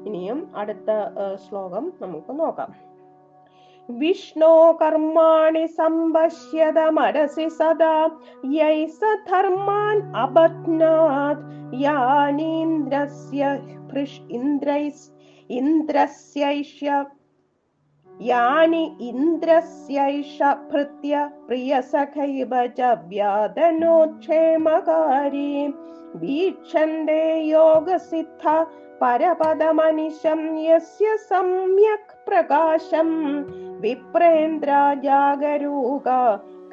ഇനിയും 0.08 0.52
അടുത്ത 0.56 0.92
ശ്ലോകം 1.36 1.94
നമുക്ക് 2.02 2.40
നോക്കാം. 2.40 2.74
വിഷ്ണോ 3.90 4.78
കർമാണി 4.82 5.66
സമ്പശ്യത 5.66 6.80
മനസി 6.80 7.48
സദാ. 7.48 8.10
യൈ 8.46 8.86
സ 8.86 9.00
ധർമാൻ 9.32 10.18
അബധ്നാത് 10.18 11.46
യാനീന്ദ്രസ്യ 11.82 13.46
ഇന്ദ്രൈ 13.46 14.06
ഇന്ദ്രൈസ് 14.32 15.12
ഇന്ദ്രസ്യൈഷ 15.50 16.86
യാനി 18.20 18.82
ഇന്ദ്രസ്യൈഷ 19.10 20.38
ഭൃത്യ 20.72 21.14
പ്രിയസഖൈവ 21.46 22.54
ച 22.78 22.90
വ്യാദനോക്ഷേമകാരി 23.12 24.32
വീക്ഷന്തേ 26.22 27.24
യോഗസിദ്ധ 27.52 28.44
പരപദമനിശം 29.02 30.42
യസ്യ 30.64 31.10
സമ്യക് 31.28 32.16
പ്രകാശം 32.28 33.10
വിപ്രേന്ദ്ര 33.84 34.72
ജാഗരൂക 35.06 36.08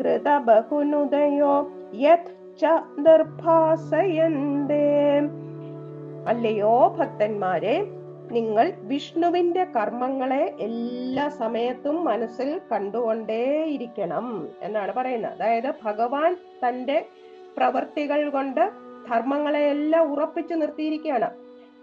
കൃത 0.01 0.29
ബഹുനുദയോ 0.49 1.55
യത് 2.01 2.33
ച 2.61 2.73
നിർഭാസയന്തേ 3.07 4.87
അല്ലയോ 6.27 6.75
ഭക്തന്മാരെ 6.97 7.77
നിങ്ങൾ 8.33 8.73
വിഷ്ണുവിന്റെ 8.79 9.65
കർമ്മങ്ങളെ 9.65 10.55
എല്ലാ 10.61 11.29
സമയത്തും 11.29 12.05
മനസ്സിൽ 12.05 12.61
കണ്ടുകൊണ്ടേയിരിക്കണം 12.73 14.49
എന്നാണ് 14.63 14.93
പറയുന്നത്. 14.93 15.33
അതായത് 15.33 15.75
ഭഗവാൻ 15.85 16.35
തന്റെ 16.35 17.07
പ്രവൃത്തികൾ 17.57 18.31
കൊണ്ട് 18.31 18.71
ധർമ്മങ്ങളെയെല്ലാം 19.11 20.13
ഉറപ്പിച്ചു 20.13 20.55
നിർത്തിയിരിക്കുകയാണ്. 20.55 21.31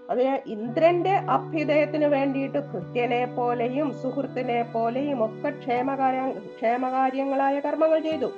അതിന് 0.10 0.50
ഇന്ദ്രന്റെ 0.50 1.12
അഭ്യുദയത്തിന് 1.12 2.06
വേണ്ടിയിട്ട് 2.06 2.58
കൃത്യനെ 2.58 3.26
പോലെയും 3.26 4.02
സുഹൃത്തിനെ 4.02 4.72
പോലെയും 4.74 5.26
ഒക്കെ 5.26 5.50
ക്ഷേമകാര്യ 5.50 6.30
ക്ഷേമകാര്യങ്ങളായ 6.30 7.60
കർമ്മങ്ങൾ 7.60 8.00
ചെയ്തു. 8.00 8.32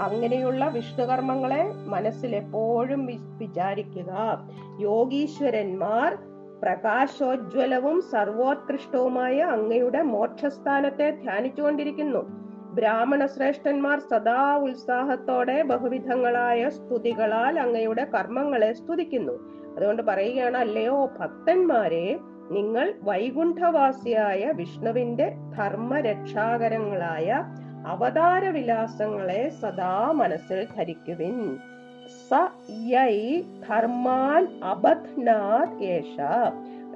അങ്ങനെയുള്ള 0.00 0.68
വിഷ്ണുകർമ്മങ്ങളെ 0.68 1.72
മനസ്സിൽ 1.86 2.36
എപ്പോഴും 2.36 3.06
വിചാരിക്കുക. 3.38 4.44
യോഗീശ്വരന്മാർ 4.80 6.18
പ്രകാശോജ്വലവും 6.62 8.02
സർവോത്കൃഷ്ടവുമായ 8.12 9.40
അങ്ങയുടെ 9.40 10.02
മോക്ഷസ്ഥാനത്തെ 10.02 11.10
ധ്യാനിച്ചുകൊണ്ടിരിക്കുന്നു. 11.10 12.22
ബ്രാഹ്മണ 12.74 13.26
ശ്രേഷ്ഠന്മാർ 13.26 13.98
സദാ 13.98 14.56
ഉത്സാഹത്തോടെ 14.56 15.62
ബഹുവിധങ്ങളായ 15.62 16.68
സ്തുതികളാൽ 16.68 17.60
അങ്ങയുടെ 17.60 18.04
കർമ്മങ്ങളെ 18.04 18.72
സ്തുതിക്കുന്നു. 18.72 19.36
അതുകൊണ്ട് 19.76 20.02
പറയുകയാണ് 20.02 20.56
അല്ലയോ 20.56 21.10
ഭക്തന്മാരെ 21.20 22.18
നിങ്ങൾ 22.50 22.94
വൈകുണ്ഠവാസിയായ 23.02 24.52
വിഷ്ണുവിന്റെ 24.52 25.34
ധർമ്മരക്ഷാകരങ്ങളായ 25.56 27.28
അവതാര 27.86 28.48
വിലാസങ്ങളെ 28.48 29.48
സദാ 29.62 30.12
മനസ്സിൽ 30.12 30.66
ധരിക്കുവിൻ. 30.76 31.58
സ 32.06 32.48
യൈ 32.70 33.42
ധർമാൻ 33.68 34.48
അബധ്നാത് 34.62 35.84
ഏഷ 35.84 36.16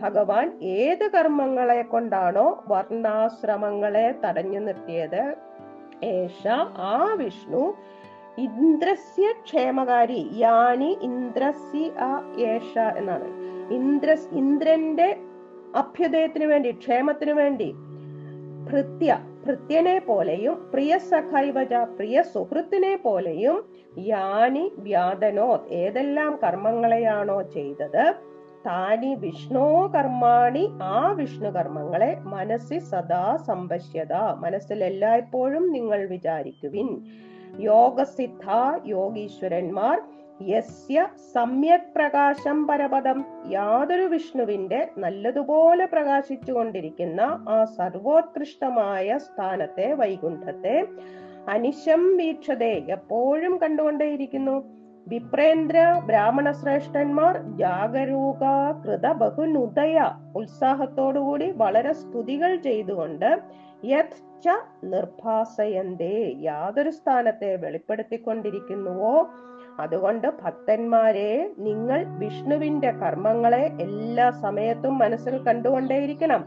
ഭഗവാൻ 0.00 0.52
ഏത് 0.62 1.10
കർമ്മങ്ങളെ 1.10 1.82
കൊണ്ടാണോ 1.82 2.64
വർണാശ്രമങ്ങളെ 2.68 4.14
തടഞ്ഞു 4.24 4.58
നിർത്തിയത്? 4.58 5.34
ഏഷ 6.04 6.46
ആ 6.76 7.14
വിഷ്ണു 7.14 7.74
ഇന്ദ്രസ്യ 8.38 9.32
ക്ഷേമകാരി 9.32 10.30
യാനി 10.32 10.98
ഇന്ദ്രസി 11.02 11.92
ആ 11.98 12.12
ഏഷ 12.38 12.78
എന്നാണ്. 12.78 13.28
ഇന്ദ്ര 13.74 14.16
ഇന്ദ്രന്റെ 14.32 15.08
അഭ്യുദയത്തിനു 15.74 16.46
വേണ്ടി 16.46 16.70
ക്ഷേമത്തിനു 16.72 17.32
വേണ്ടി 17.32 17.72
ഭൃത്യ 18.70 19.29
ഭൃത്യനെ 19.50 19.98
പോലെയും 19.98 20.70
പ്രിയ 20.72 20.98
സഖൈവജ 20.98 21.74
പ്രിയ 21.74 22.22
സുഹൃത്തിനെ 22.22 22.96
പോലെയും 22.96 23.56
യാനി 23.98 24.72
വ്യാതനോ 24.78 25.64
ഏതെല്ലാം 25.70 26.38
കർമ്മങ്ങളെയാണോ 26.44 27.42
ചെയ്തത്? 27.42 28.04
താനി 28.66 29.14
വിഷ്ണോ 29.14 29.90
കർമാണി 29.94 30.68
ആ 30.82 31.12
വിഷ്ണു 31.12 31.48
കർമ്മങ്ങളെ 31.48 32.18
മനസ്സിൽ 32.24 32.78
സദാ 32.78 33.36
സംപശ്യത 33.36 34.12
മനസ്സിൽ 34.14 34.84
എല്ലായ്പ്പോഴും 34.84 35.72
നിങ്ങൾ 35.72 36.06
വിചാരിക്കുവിൻ. 36.06 36.88
യോഗസിദ്ധ 37.60 38.48
യോഗീശ്വരന്മാർ 38.86 39.98
യസ്യ 40.48 41.06
സമ്യക് 41.34 41.94
പ്രകാശം 41.96 42.66
പരപദം. 42.66 43.24
യാതൊരു 43.50 44.02
വിഷ്ണുവിന്റെ 44.02 44.88
നല്ലതുപോലെ 44.98 45.86
പ്രകാശിച്ചുകൊണ്ടിരിക്കുന്ന 45.86 47.20
ആ 47.48 47.64
സർവോത്കൃഷ്ടമായ 47.64 49.18
സ്ഥാനത്തെ 49.18 49.92
വൈകുണ്ഠത്തെ 49.92 50.76
അനിശം 51.48 52.16
വീക്ഷതേ 52.16 52.74
എപ്പോഴും 52.88 53.58
കണ്ടുകൊണ്ടേയിരിക്കുന്നു. 53.58 54.56
വിപ്രേന്ദ്ര 55.08 56.02
ബ്രാഹ്മണ 56.06 56.50
ശ്രേഷ്ഠന്മാർ 56.52 57.56
ജാഗരൂക 57.56 58.42
കൃത 58.84 59.06
ബഹുനുദയ 59.12 59.98
ഉത്സാഹത്തോടുകൂടി 60.36 61.50
വളരെ 61.50 61.92
സ്തുതികൾ 61.92 62.56
ചെയ്തുകൊണ്ട് 62.56 63.30
യത് 63.84 64.18
ച 64.44 64.48
നിർഭാസയന്തേ 64.84 66.16
യാതൊരു 66.40 66.90
സ്ഥാനത്തെ 66.90 67.56
വെളിപ്പെടുത്തിക്കൊണ്ടിരിക്കുന്നുവോ? 67.56 69.14
അതുകൊണ്ട് 69.82 70.26
ഭക്തന്മാരെ 70.42 71.30
നിങ്ങൾ 71.66 72.00
വിഷ്ണുവിന്റെ 72.22 72.90
കർമ്മങ്ങളെ 73.02 73.62
എല്ലാ 73.86 74.26
സമയത്തും 74.44 74.94
മനസ്സിൽ 75.02 75.36
കണ്ടുകൊണ്ടേയിരിക്കണം. 75.48 76.42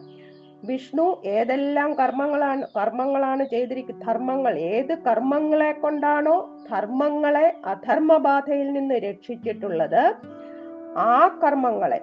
വിഷ്ണു 0.69 1.05
ഏതെല്ലാം 1.35 1.89
കർമ്മങ്ങളാണ് 2.01 2.63
കർമ്മങ്ങളാണ് 2.77 3.43
ചെയ്തിരിക്കുന്നത് 3.53 4.05
ധർമ്മങ്ങൾ 4.07 4.53
ഏത് 4.73 4.93
കർമ്മങ്ങളെ 5.07 5.71
കൊണ്ടാണോ 5.83 6.35
ധർമ്മങ്ങളെ 6.69 7.47
അധർമ്മബാധയിൽ 7.71 8.69
നിന്ന് 8.77 8.97
രക്ഷിച്ചിട്ടുള്ളത് 9.07 10.03
ആ 11.11 11.15
കർമ്മങ്ങളെ 11.43 11.99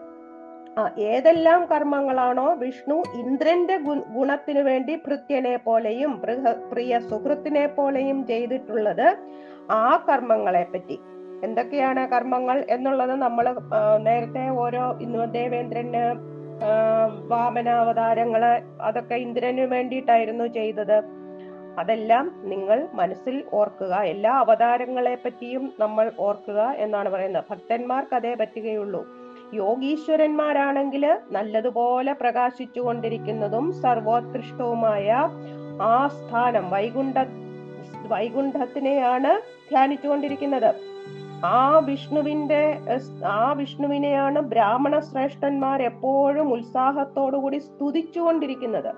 ഏതെല്ലാം 1.12 1.60
കർമ്മങ്ങളാണോ 1.70 2.46
വിഷ്ണു 2.60 2.96
ഇന്ദ്രന്റെ 3.20 3.76
ഗുണത്തിനു 4.16 4.62
വേണ്ടി 4.68 4.94
ഭൃത്യനെ 5.06 5.54
പോലെയും 5.64 6.12
പ്രിയ 6.72 7.00
സുഹൃത്തിനെ 7.08 7.64
പോലെയും 7.78 8.18
ചെയ്തിട്ടുള്ളത് 8.30 9.06
ആ 9.78 9.86
കർമ്മങ്ങളെ 10.08 10.62
പറ്റി. 10.72 10.96
എന്തൊക്കെയാണ് 11.44 12.02
കർമ്മങ്ങൾ 12.12 12.64
എന്നുള്ളത് 12.70 13.14
നമ്മൾ 13.22 13.46
നേരത്തെ 14.06 14.48
ഓരോ 14.64 14.84
ഇന്ന് 15.00 15.34
ദേവേന്ദ്രന് 15.34 16.04
വാമനാവതാരങ്ങൾ 17.32 18.42
അതൊക്കെ 18.80 19.14
ഇന്ദ്രന് 19.14 19.60
വേണ്ടിയിട്ടായിരുന്നു 19.60 20.46
ചെയ്തത്. 20.46 20.98
അതെല്ലാം 21.78 22.24
നിങ്ങൾ 22.42 22.88
മനസ്സിൽ 23.00 23.44
ഓർക്കുക. 23.52 23.94
എല്ലാ 24.12 24.32
അവതാരങ്ങളെ 24.32 25.14
പറ്റിയും 25.24 25.64
നമ്മൾ 25.78 26.12
ഓർക്കുക 26.18 26.60
എന്നാണ് 26.84 27.08
പറയുന്നത്. 27.08 27.44
ഭക്തന്മാർക്ക് 27.50 28.14
അതേ 28.14 28.34
പറ്റുകയുള്ളൂ. 28.40 29.02
യോഗീശ്വരന്മാരാണെങ്കിൽ 29.60 31.04
നല്ലതുപോലെ 31.36 32.12
പ്രകാശിച്ചു 32.12 32.80
കൊണ്ടിരിക്കുന്നതും 32.80 33.72
സർവോത്കൃഷ്ടവുമായ 33.82 35.08
ആ 35.82 35.96
സ്ഥാനം 36.18 36.70
വൈകുണ്ഠ 36.70 37.18
വൈകുണ്ഠത്തിനെയാണ് 38.12 39.32
ധ്യാനിച്ചുകൊണ്ടിരിക്കുന്നത് 39.70 40.89
ആ 41.44 41.78
വിഷ്ണുവിന്റെ 41.78 42.78
ആ 43.26 43.52
വിഷ്ണുവിനെയാണ് 43.52 44.40
ബ്രാഹ്മണ 44.40 44.98
ശ്രേഷ്ഠന്മാർ 44.98 45.82
എപ്പോഴും 45.82 46.52
ഉത്സാഹത്തോടുകൂടി 46.52 47.58
സ്തുതിച്ചുകൊണ്ടിരിക്കുന്നത്. 47.58 48.92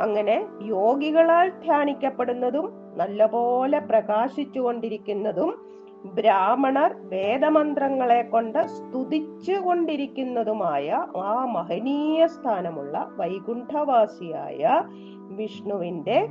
അങ്ങനെ 0.00 0.46
യോഗികളാൽ 0.62 1.48
ധ്യാനിക്കപ്പെടുന്നതും 1.48 2.72
നല്ലപോലെ 2.96 3.80
പ്രകാശിച്ചുകൊണ്ടിരിക്കുന്നതും 3.80 5.68
ബ്രാഹ്മണർ 6.14 6.94
വേദമന്ത്രങ്ങളെ 7.08 8.22
കൊണ്ട് 8.22 8.66
സ്തുതിച്ചു 8.66 9.52
കൊണ്ടിരിക്കുന്നതുമായ 9.52 10.90
ആ 11.16 11.44
മഹനീയ 11.44 12.26
സ്ഥാനമുള്ള 12.26 13.10
വൈകുണ്ഠവാസിയായ 13.16 14.82
വിഷ്ണുവിന്റെ 15.30 16.28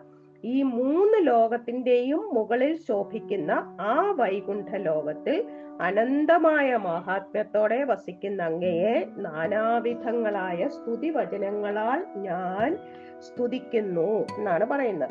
ഈ 0.44 0.62
മൂന്ന് 0.62 1.26
ലോകത്തിന്റെയും 1.26 2.34
മുകളിൽ 2.34 2.76
ശോഭിക്കുന്ന 2.88 3.76
ആ 3.80 4.14
വൈകുണ്ഠ 4.16 4.76
ലോകത്തിൽ 4.76 5.44
അനന്തമായ 5.80 6.76
മഹാത്മ്യത്തോടെ 6.76 7.84
വസിക്കുന്ന 7.84 8.42
അങ്ങയെ 8.42 9.04
നാനാവിധങ്ങളായ 9.16 10.68
സ്തുതി 10.68 11.10
വചനങ്ങളാൽ 11.10 12.04
ഞാൻ 12.16 12.78
സ്തുതിക്കുന്നു 13.20 14.26
എന്നാണ് 14.38 14.64
പറയുന്നത്. 14.64 15.10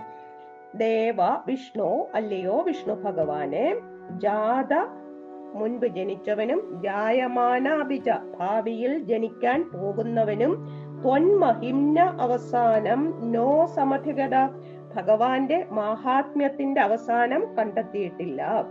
ദേവ 0.76 1.16
വിഷ്ണു 1.48 2.08
അല്ലയോ 2.16 2.62
വിഷ്ണു 2.62 2.94
ഭഗവാനെ 2.94 3.76
ജാത 4.18 4.74
മുൻപ് 5.54 5.86
ജനിച്ചവനും 5.86 6.82
ജായമാനാഭിജ 6.84 8.10
ഭാവിയിൽ 8.40 9.00
ജനിക്കാൻ 9.00 9.70
പോകുന്നവനും 9.74 10.68
ത്വന്മഹിംന 11.02 12.00
അവസാനം 12.00 13.32
നോ 13.32 13.66
സമധികത. 13.76 14.36
ഭഗവാന്റെ 14.96 15.66
മാഹാത്മ്യത്തിന്റെ 15.72 16.82
അവസാനം 16.82 17.56
കണ്ടെത്തിയിട്ടില്ല. 17.60 18.66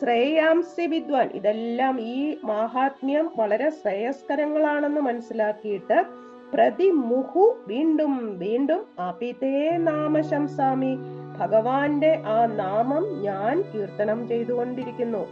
ശ്രേയാംസി 0.00 0.86
വിദ്വാൻ 0.86 1.30
ഇതെല്ലാം 1.34 2.00
ഈ 2.00 2.36
മാഹാത്മ്യം 2.44 3.30
വളരെ 3.36 3.70
ശ്രേയസ്കരങ്ങളാണെന്ന് 3.70 5.00
മനസ്സിലാക്കിയിട്ട് 5.00 6.04
പ്രതിമുഹു 6.54 7.56
വീണ്ടും 7.66 8.38
വീണ്ടും 8.38 8.86
അപിതേ 8.98 9.76
നാമശംസാമി. 9.76 10.96
ഭഗവാന്റെ 11.38 12.22
ആ 12.26 12.46
നാമം 12.46 13.22
ഞാൻ 13.22 13.64
കീർത്തനം 13.74 14.28
ചെയ്തുകൊണ്ടിരിക്കുന്നു. 14.28 15.26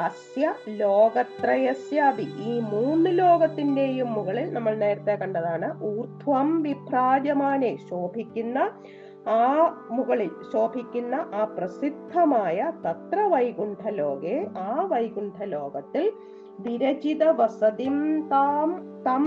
അസ്യ 0.00 0.44
ലോകത്രയസ്യാപി 0.80 2.26
ഈ 2.46 2.52
മൂന്ന് 2.70 3.10
ലോകത്തിന്റെയും 3.18 4.08
മുകളിൽ 4.14 4.46
നമ്മൾ 4.52 4.74
നേരത്തെ 4.76 5.14
കണ്ടതാണ് 5.14 5.68
ഊർധ്വം 5.88 6.50
വിഭ്രാജമാനെ 6.62 7.72
ശോഭിക്കുന്ന 7.88 8.58
ആ 9.32 9.46
മുകളിൽ 9.90 10.30
ശോഭിക്കുന്ന 10.52 11.14
ആ 11.34 11.42
പ്രസിദ്ധമായ 11.56 12.58
തത്ര 12.84 13.20
വൈകുണ്ഠ 13.26 13.82
ലോകെ 13.94 14.36
ആ 14.62 14.72
വൈകുണ്ഠ 14.84 15.48
ലോകത്തിൽ 15.48 16.06
വിരചിത 16.58 17.24
വസതിം 17.32 17.98
താം 18.32 18.70
തം 19.06 19.26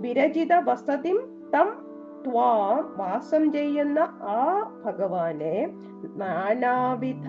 വിരചിത 0.00 0.54
വസതിം 0.64 1.18
തം 1.54 1.68
ത്വാം 2.24 2.94
വാസം 2.96 3.52
ചെയ്യുന്ന 3.52 3.98
ആ 4.22 4.72
ഭഗവാനെ 4.84 5.68
നാനാവിധ 6.16 7.28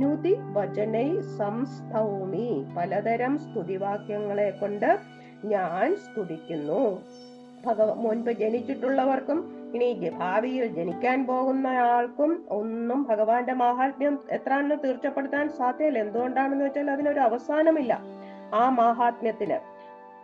നുതി 0.00 0.36
വചനൈ 0.52 1.20
സംസ്തൗമി. 1.20 2.66
പലതരം 2.76 3.38
സ്തുതിവാക്യങ്ങളെ 3.38 4.50
കൊണ്ട് 4.50 4.98
ഞാൻ 5.44 5.96
സ്തുതിക്കുന്നു. 5.96 7.00
ഭഗവ 7.66 7.94
മുൻപ് 7.94 8.30
ജനിച്ചിട്ടുള്ളവർക്കും 8.30 9.38
ഇനി 9.74 10.10
ഭാവിയിൽ 10.18 10.66
ജനിക്കാൻ 10.66 11.26
പോകുന്ന 11.26 11.66
ആൾക്കും 11.66 12.44
ഒന്നും 12.48 13.06
ഭഗവാന്റെ 13.10 13.52
മാഹാത്മ്യം 13.52 14.18
എത്രാണെന്ന് 14.30 14.74
തീർച്ചപ്പെടുത്താൻ 14.84 15.48
സാധ്യമല്ല 15.48 15.98
എന്തുകൊണ്ടാണെന്ന് 15.98 16.64
വെച്ചാൽ 16.64 16.90
അതിനൊരു 16.90 17.20
അവസാനമില്ല. 17.20 18.00
ആ 18.54 18.70
മാഹാത്മ്യത്തിന് 18.70 19.71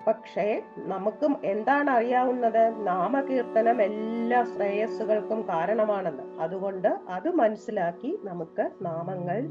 പക്ഷേ 0.08 0.62
നമുക്കും 0.76 1.36
എന്താണ് 1.44 1.90
അറിയാവുന്നത്? 1.90 2.86
നാമകീർത്തനം 2.86 3.82
എല്ലാ 3.82 4.44
ശ്രേയസ്സുകൾക്കും 4.44 5.48
കാരണമാണെന്ന്. 5.48 6.22
അതുകൊണ്ട് 6.40 6.88
അത് 6.88 7.34
മനസ്സിലാക്കി 7.34 8.18
നമുക്ക് 8.24 8.70
നാമങ്ങൾ 8.82 9.46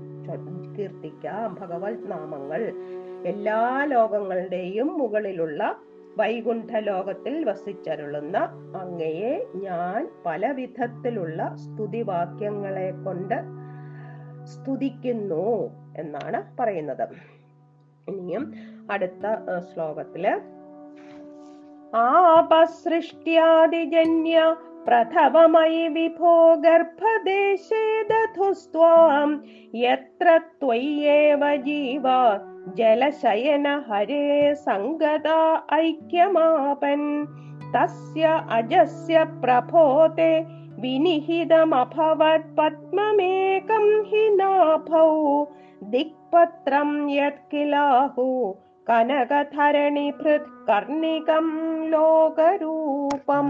കീർത്തിക്കാം. 0.75 1.53
ഭഗവത് 1.53 2.11
നാമങ്ങൾ. 2.11 2.71
എല്ലാ 3.25 3.83
ലോകങ്ങളുടെയും 3.83 4.97
മുകളിലുള്ള 4.97 5.75
വൈകുണ്ഠ 6.17 6.77
ലോകത്തിൽ 6.77 7.43
വസിച്ചരുളുന്ന 7.43 8.37
അങ്ങയെ 8.81 9.45
ഞാൻ 9.55 10.09
പല 10.25 10.51
വിധത്തിലുള്ള 10.51 11.55
സ്തുതിവാക്യങ്ങളെ 11.55 12.91
കൊണ്ട് 12.91 13.35
സ്തുതിക്കുന്നു 14.45 15.71
എന്നാണ് 15.97 16.57
പറയുന്നത്. 16.59 17.07
ഇനിയും 18.09 18.76
അടുത്ത 18.90 19.24
ഏഹ്, 19.48 19.62
ശ്ലോകത്തില് 19.68 20.34
ആപസൃഷ്ട്യാദിജന്യ 23.04 24.36
പ്രഥമമയി 24.86 25.82
വിഭോ 25.88 26.32
ഗർഭദേശേ 26.64 27.82
ദധുസ്ത്വാം 28.02 29.30
യത്ര 29.80 30.28
ത്വയ്യേവ 30.60 31.42
ജീവ 31.66 32.06
ജലശയന 32.78 33.68
ഹരേ 33.88 34.24
സംഗത 34.64 35.28
ഐക്യമാപൻ 35.78 37.02
തസ്യ 37.74 38.24
അജസ്യ 38.50 39.16
പ്രഭോത്തെ 39.42 40.32
വിനിഹിതമഭവത് 40.78 42.48
പത്മമേകം 42.58 43.86
ഹി 44.04 44.24
നാഭൗ 44.36 45.10
ദിക്പത്രം 45.88 46.90
കനകധരണി 48.89 50.11
ഭൃത് 50.11 50.65
കർണികം 50.69 51.47
ലോകരൂപം. 51.89 53.47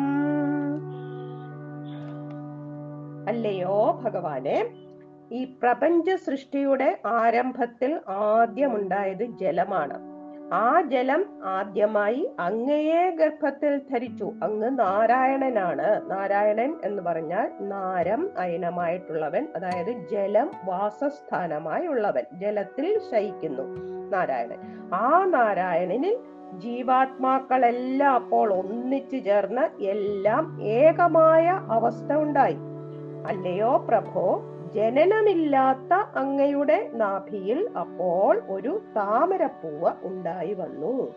അല്ലയോ 3.28 4.02
ഭഗവാനെ? 4.04 4.66
ഈ 5.32 5.44
പ്രപഞ്ച 5.44 6.10
സൃഷ്ടിയുടെ 6.10 7.02
ആരംഭത്തിൽ 7.06 8.00
ആദ്യമുണ്ടായത് 8.10 9.24
ജലമാണ്. 9.24 10.17
ആ 10.54 10.82
ജലം 10.82 11.26
ആദ്യമായി 11.46 12.32
അങ്ങയെ 12.40 13.10
ഗർഭത്തിൽ 13.10 13.78
ധരിച്ചു. 13.78 14.34
അങ്ങ് 14.44 14.80
നാരായണനാണ്. 14.80 16.12
നാരായണൻ 16.12 16.76
എന്ന് 16.84 17.04
പറഞ്ഞാൽ 17.04 17.52
നാരം 17.62 18.30
അയനമായിട്ടുള്ളവൻ 18.38 19.48
അതായത് 19.56 20.10
ജലം 20.12 20.52
വാസസ്ഥാനമായുള്ളവൻ 20.66 22.24
ജലത്തിൽ 22.34 23.00
ശയിക്കുന്നു 23.12 23.64
നാരായണൻ. 24.12 24.58
ആ 24.94 25.26
നാരായണനിൽ 25.26 26.18
ജീവാത്മാക്കളെല്ലാം 26.54 28.14
അപ്പോൾ 28.14 28.54
ഒന്നിച്ചു 28.54 29.18
ചേർന്ന് 29.18 29.84
എല്ലാം 29.84 30.64
ഏകമായ 30.64 31.48
അവസ്ഥ 31.48 32.14
ഉണ്ടായി. 32.14 32.58
അല്ലയോ 33.28 33.78
പ്രഭോ? 33.78 34.42
ജനനമില്ലാത്ത 34.78 35.94
അങ്ങയുടെ 35.94 36.90
നാഭിയിൽ 36.94 37.70
അപ്പോൾ 37.80 38.42
ഒരു 38.50 38.82
താമരപ്പൂവ് 38.96 39.92
ഉണ്ടായി 40.04 40.54
വന്നു. 40.54 41.16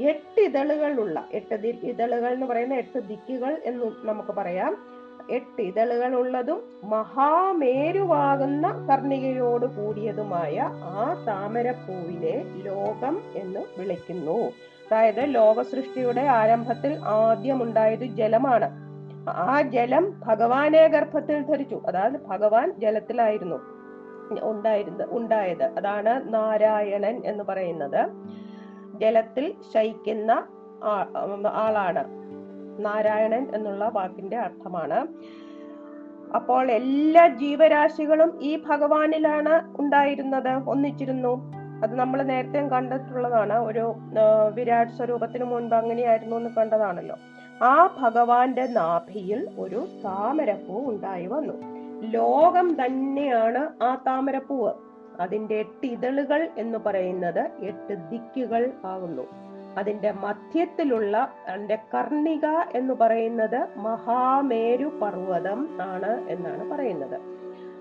എട്ട് 0.00 0.40
ഇതളുകളുള്ള 0.40 1.24
എട്ട് 1.32 1.66
ഇതളുകൾ 1.66 2.32
എന്ന് 2.32 2.46
പറയുന്ന 2.46 2.74
എട്ട് 2.74 2.98
ദിക്കുകൾ 2.98 3.62
എന്ന് 3.64 3.86
നമുക്ക് 4.02 4.32
പറയാം. 4.32 4.76
എട്ട് 5.30 5.62
ഇതളുകൾ 5.62 6.14
ഉള്ളതും 6.14 6.80
മഹാമേരുവാകുന്ന 6.84 8.86
കർണികയോട് 8.90 9.66
കൂടിയതുമായ 9.66 10.70
ആ 10.72 11.24
താമരപ്പൂവിനെ 11.28 12.62
ലോകം 12.64 13.20
എന്ന് 13.34 13.60
വിളിക്കുന്നു. 13.78 14.52
അതായത് 14.88 15.34
ലോകസൃഷ്ടിയുടെ 15.34 16.20
ആരംഭത്തിൽ 16.20 16.96
ആദ്യം 16.96 17.62
ഉണ്ടായത് 17.62 18.00
ജലമാണ്. 18.00 18.91
ആ 19.30 19.62
ജലം 19.62 20.20
ഭഗവാനെ 20.26 20.88
ഗർഭത്തിൽ 20.88 21.42
ധരിച്ചു. 21.42 21.82
അതായത് 21.86 22.26
ഭഗവാൻ 22.26 22.74
ജലത്തിലായിരുന്നു 22.78 23.56
ഉണ്ടായിരുന്നത് 24.42 25.08
ഉണ്ടായത്. 25.10 25.62
അതാണ് 25.62 26.34
നാരായണൻ 26.34 27.22
എന്ന് 27.24 27.44
പറയുന്നത്. 27.44 28.08
ജലത്തിൽ 28.94 29.54
ശയിക്കുന്ന 29.74 30.46
ആളാണ്. 31.48 32.04
നാരായണൻ 32.78 33.54
എന്നുള്ള 33.54 33.88
വാക്കിന്റെ 33.88 34.36
അർത്ഥമാണ്. 34.36 35.06
അപ്പോൾ 36.34 36.70
എല്ലാ 36.70 37.28
ജീവരാശികളും 37.28 38.38
ഈ 38.42 38.62
ഭഗവാനിലാണ് 38.66 39.80
ഉണ്ടായിരുന്നത്. 39.80 40.68
ഒന്നിച്ചിരുന്നു. 40.68 41.52
അത് 41.82 41.94
നമ്മൾ 41.94 42.22
നേരത്തെ 42.22 42.68
കണ്ടിട്ടുള്ളതാണ്. 42.68 43.58
ഒരു 43.58 43.94
വിരാട് 44.54 44.88
സ്വരൂപത്തിന് 44.88 45.44
മുൻപ് 45.44 45.74
അങ്ങനെയായിരുന്നു 45.74 46.36
എന്ന് 46.36 46.50
കണ്ടതാണല്ലോ. 46.50 47.16
ആ 47.62 47.96
ഭഗവാന്റെ 48.00 48.66
നാഭിയിൽ 48.66 49.48
ഒരു 49.58 49.86
താമരപ്പൂ 50.04 50.90
ഉണ്ടായി 50.90 51.26
വന്നു. 51.26 51.54
ലോകം 52.10 52.84
തന്നെയാണ് 52.84 53.82
ആ 53.82 53.94
താമരപ്പൂവ്. 54.06 54.72
അതിന്റെ 55.20 55.64
ഇതളുകൾ 55.84 56.48
എന്ന് 56.58 56.78
പറയുന്നത് 56.78 57.50
എട്ട് 57.60 58.10
ദിക്കുകൾ 58.10 58.72
ആകുന്നു. 58.84 59.26
അതിന്റെ 59.76 60.12
മധ്യത്തിലുള്ള 60.12 61.28
അതിന്റെ 61.48 61.78
കർണിക 61.94 62.46
എന്ന് 62.74 62.94
പറയുന്നത് 62.94 63.78
മഹാമേരു 63.78 64.98
പർവതം 65.02 65.68
ആണ് 65.80 66.28
എന്നാണ് 66.28 66.70
പറയുന്നത്. 66.70 67.31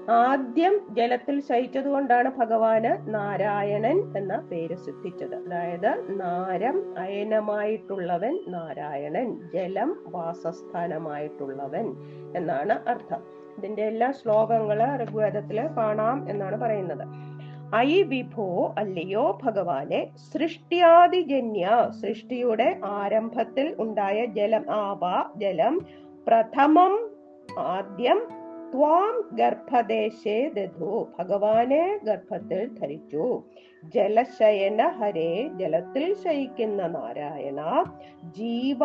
ആദ്യം 0.10 0.88
ജലത്തിൽ 0.92 1.40
ശയിച്ചത് 1.40 1.86
കൊണ്ടാണ് 1.86 2.32
ഭഗവാന് 2.38 3.14
നാരായണൻ 3.14 4.18
എന്ന 4.18 4.38
പേര് 4.38 4.76
സിദ്ധിച്ചത്. 4.76 5.36
അതായത് 5.36 6.22
നാരം 6.22 7.00
അയനമായിട്ടുള്ളവൻ 7.00 8.40
നാരായണൻ 8.48 9.50
ജലം 9.54 10.04
വാസസ്ഥാനമായിട്ടുള്ളവൻ 10.08 11.96
എന്നാണ് 12.38 12.90
അർത്ഥം. 12.90 13.24
ഇതിന്റെ 13.58 13.82
എല്ലാ 13.82 14.12
ശ്ലോകങ്ങൾ 14.12 15.04
ഋഗ്വേദത്തിൽ 15.04 15.68
കാണാം 15.78 16.30
എന്നാണ് 16.30 16.58
പറയുന്നത്. 16.62 17.32
ഐ 17.76 18.02
വിഭോ 18.02 18.74
അല്ലയോ 18.78 19.40
ഭഗവാനെ 19.44 20.10
സൃഷ്ടിയാദിജന്യ 20.34 21.90
സൃഷ്ടിയുടെ 22.02 22.80
ആരംഭത്തിൽ 22.84 23.76
ഉണ്ടായ 23.80 24.26
ജലം 24.26 24.66
ആവ 24.70 25.24
ജലം 25.38 25.86
പ്രഥമം 26.28 27.10
ആദ്യം 27.60 28.41
ത്വാം 28.72 29.36
ഗർഭദേശേ 29.36 30.50
ദധു. 30.50 31.08
ഭഗവാനെ 31.20 32.00
ഗർഭത്തിൽ 32.04 32.76
ധരിച്ചു. 32.82 33.44
ജലശയന 33.84 34.88
ഹരേ 34.88 35.50
ജലത്തിൽ 35.56 36.14
ശയിക്കുന്ന 36.14 36.88
നാരായണ. 36.88 37.84
ജീവ 38.24 38.80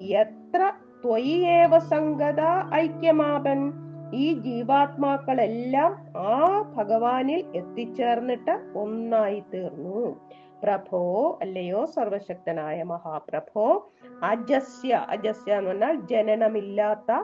എത്ര 0.00 0.72
ത്വയേവ 1.04 1.78
സംഗത 1.78 2.40
ഐക്യമാപൻ. 2.74 3.72
ഈ 4.14 4.32
ജീവാത്മാക്കളെല്ലാം 4.32 6.06
ആ 6.16 6.62
ഭഗവാനിൽ 6.62 7.44
എത്തിച്ചേർന്നിട്ട് 7.54 8.78
ഒന്നായി 8.78 9.42
തീർന്നു 9.54 10.20
പ്രഭോ 10.62 11.38
അല്ലയോ 11.42 11.84
സർവശക്തനായ 11.86 12.82
മഹാപ്രഭോ. 12.82 13.90
അജസ്യ 14.22 15.06
അജസ്യ 15.08 15.52
എന്ന് 15.52 15.70
പറഞ്ഞാൽ 15.70 15.94
ജനനമില്ലാത്ത 15.94 17.22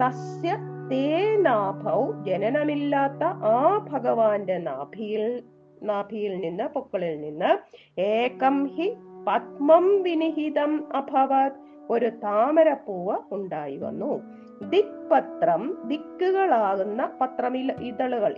തസ്യ 0.00 0.71
തേ 0.92 1.36
നാഭൗ 1.36 2.12
ജനനമില്ലാത്ത 2.22 3.24
ആ 3.24 3.86
ഭഗവാന്റെ 3.92 4.58
നാഭിയിൽ 4.58 5.42
നാഭിയിൽ 5.82 6.38
നിന്ന് 6.38 6.64
പൊക്കളിൽ 6.64 7.20
നിന്ന് 7.20 7.58
ഏകം 8.00 8.66
ഹി 8.66 8.96
പത്മം 9.28 10.02
വിനിഹിതം 10.02 10.96
അഭവത് 10.96 11.52
ഒരു 11.90 12.10
താമരപ്പൂവ് 12.10 13.18
ഉണ്ടായി 13.32 13.76
വന്നു. 13.76 14.20
ദിക്പത്രം 14.62 15.78
ദിക്കുകളാകുന്ന 15.84 17.10
പത്രമിൽ 17.20 17.72
ഇതളുകൾ. 17.82 18.34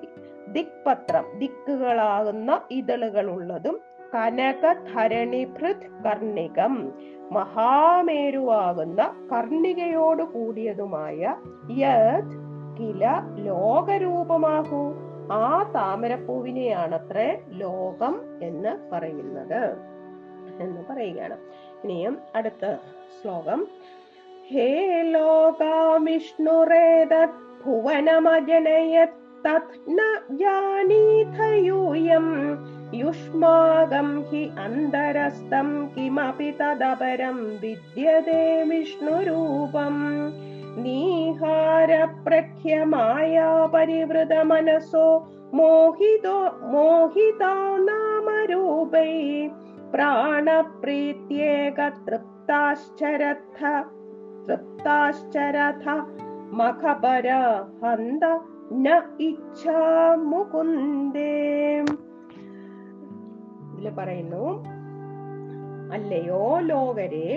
ദിക്പത്രം 0.49 1.39
ദിക്കുകളാകുന്ന 1.39 2.61
ഇതളുകൾ 2.71 3.31
ഉള്ളതും 3.31 3.81
കനകധരണിഭൃത് 4.15 6.03
കർണികം. 6.05 6.93
മഹാമേരുവാകുന്ന 7.33 9.29
കർണികയോട് 9.33 10.23
കൂടിയതുമായ 10.23 11.37
യത് 11.71 12.44
കില 12.81 13.23
ലോകരൂപമാകൂ. 13.37 14.93
ആ 15.33 15.73
താമരപ്പൂവിനെയാണത്രേ 15.75 17.43
ലോകം 17.49 18.21
എന്ന് 18.43 18.91
പറയുന്നത് 18.93 19.77
എന്ന് 20.61 20.93
പറയുകയാണ്. 20.93 21.37
ഇനിയും 21.85 22.19
അടുത്ത 22.35 22.75
ശ്ലോകം. 23.23 23.67
ഹേ 24.49 25.03
ലോകാവിഷ്ണുരേതത് 25.03 26.25
ഭുവനമജനയത് 27.67 29.25
തത് 29.49 29.99
ന 29.99 30.01
ജാനീഥ 30.31 31.43
യൂയം 31.43 32.59
യുഷ്മാകം 32.95 34.23
ഹി 34.23 34.51
അന്തരസ്ഥം 34.61 35.91
കിമപി 35.97 36.51
തദപരം 36.51 37.61
വിദ്യതേ 37.61 38.63
വിഷ്ണുരൂപം. 38.63 40.05
നീഹാര 40.77 42.05
പ്രഖ്യമായ 42.05 43.43
പരിവൃത 43.75 44.33
മനസോ 44.43 45.27
മോഹിതോ 45.55 46.39
മോഹിതാ 46.65 47.79
നാമരൂപൈ. 47.79 49.13
പ്രാണപ്രീത്യേക 49.91 51.89
തൃപ്താശ്ചരഥ 52.07 53.61
തൃപ്താശ്ചരഥ 54.47 55.87
മഖപര 56.53 57.29
ഹന്ത 57.83 58.25
ന 58.73 59.03
ഇച്ഛാ 59.21 60.15
മുകുന്ദേ 60.17 61.33
പറയുന്നു 63.97 64.45
അല്ലയോ 65.93 66.59
ലോകരെ 66.61 67.29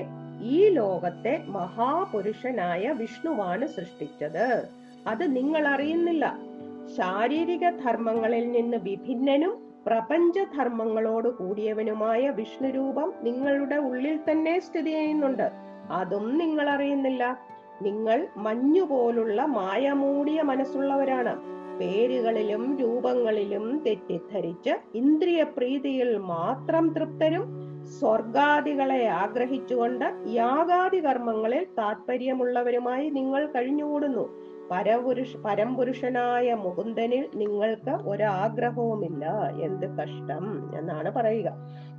ഈ 0.42 0.70
ലോകത്തെ 0.70 1.44
മഹാപുരുഷനായ 1.48 2.92
വിഷ്ണുവാണ് 2.92 3.68
സൃഷ്ടിച്ചത്. 3.68 4.70
അത് 5.08 5.36
നിങ്ങൾ 5.36 5.68
അറിയുന്നില്ല 5.68 6.38
ശാരീരിക 6.98 7.70
ധർമ്മങ്ങളിൽ 7.70 8.52
നിന്ന് 8.52 8.78
വിഭിന്നനും 8.78 9.68
പ്രപഞ്ച 9.86 10.40
ധർമ്മങ്ങളോട് 10.40 11.28
കൂടിയവനുമായ 11.28 12.30
വിഷ്ണുരൂപം 12.30 13.14
നിങ്ങളുടെ 13.24 13.76
ഉള്ളിൽ 13.76 14.20
തന്നെ 14.32 14.60
സ്ഥിതി 14.60 14.92
ചെയ്യുന്നുണ്ട്. 14.92 15.52
അതും 15.92 16.38
നിങ്ങൾ 16.38 16.70
അറിയുന്നില്ല 16.70 17.38
നിങ്ങൾ 17.82 18.28
മഞ്ഞു 18.38 18.82
പോലുള്ള 18.82 19.46
മായമൂടിയ 19.46 20.42
മനസ്സുള്ളവരാണ്. 20.42 21.58
പേരുകളിലും 21.80 22.78
രൂപങ്ങളിലും 22.80 23.84
തെറ്റിദ്ധരിച്ച് 23.88 24.70
ഇന്ദ്രിയ 24.96 25.44
പ്രീതിയിൽ 25.44 26.18
മാത്രം 26.18 26.94
തൃപ്തരും 26.94 27.67
സ്വർഗാദികളെ 28.00 29.02
ആഗ്രഹിച്ചുകൊണ്ട് 29.22 30.06
യാഗാദി 30.34 31.00
കർമ്മങ്ങളിൽ 31.06 31.64
താല്പര്യമുള്ളവരുമായി 31.80 33.10
നിങ്ങൾ 33.10 33.42
കഴിഞ്ഞുകൂടുന്നു. 33.56 34.26
പരപുരുഷ 34.72 35.34
പരംപുരുഷനായ 35.46 36.54
മുകുന്ദനിൽ 36.54 37.30
നിങ്ങൾക്ക് 37.36 37.94
ഒരാഗ്രഹവുമില്ല. 38.12 39.26
എന്ത് 39.68 39.86
കഷ്ടം 40.00 40.46
എന്നാണ് 40.80 41.10
പറയുക 41.10 41.50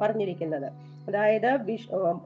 പറഞ്ഞിരിക്കുന്നത്. 0.01 0.69
അതായത് 1.09 1.51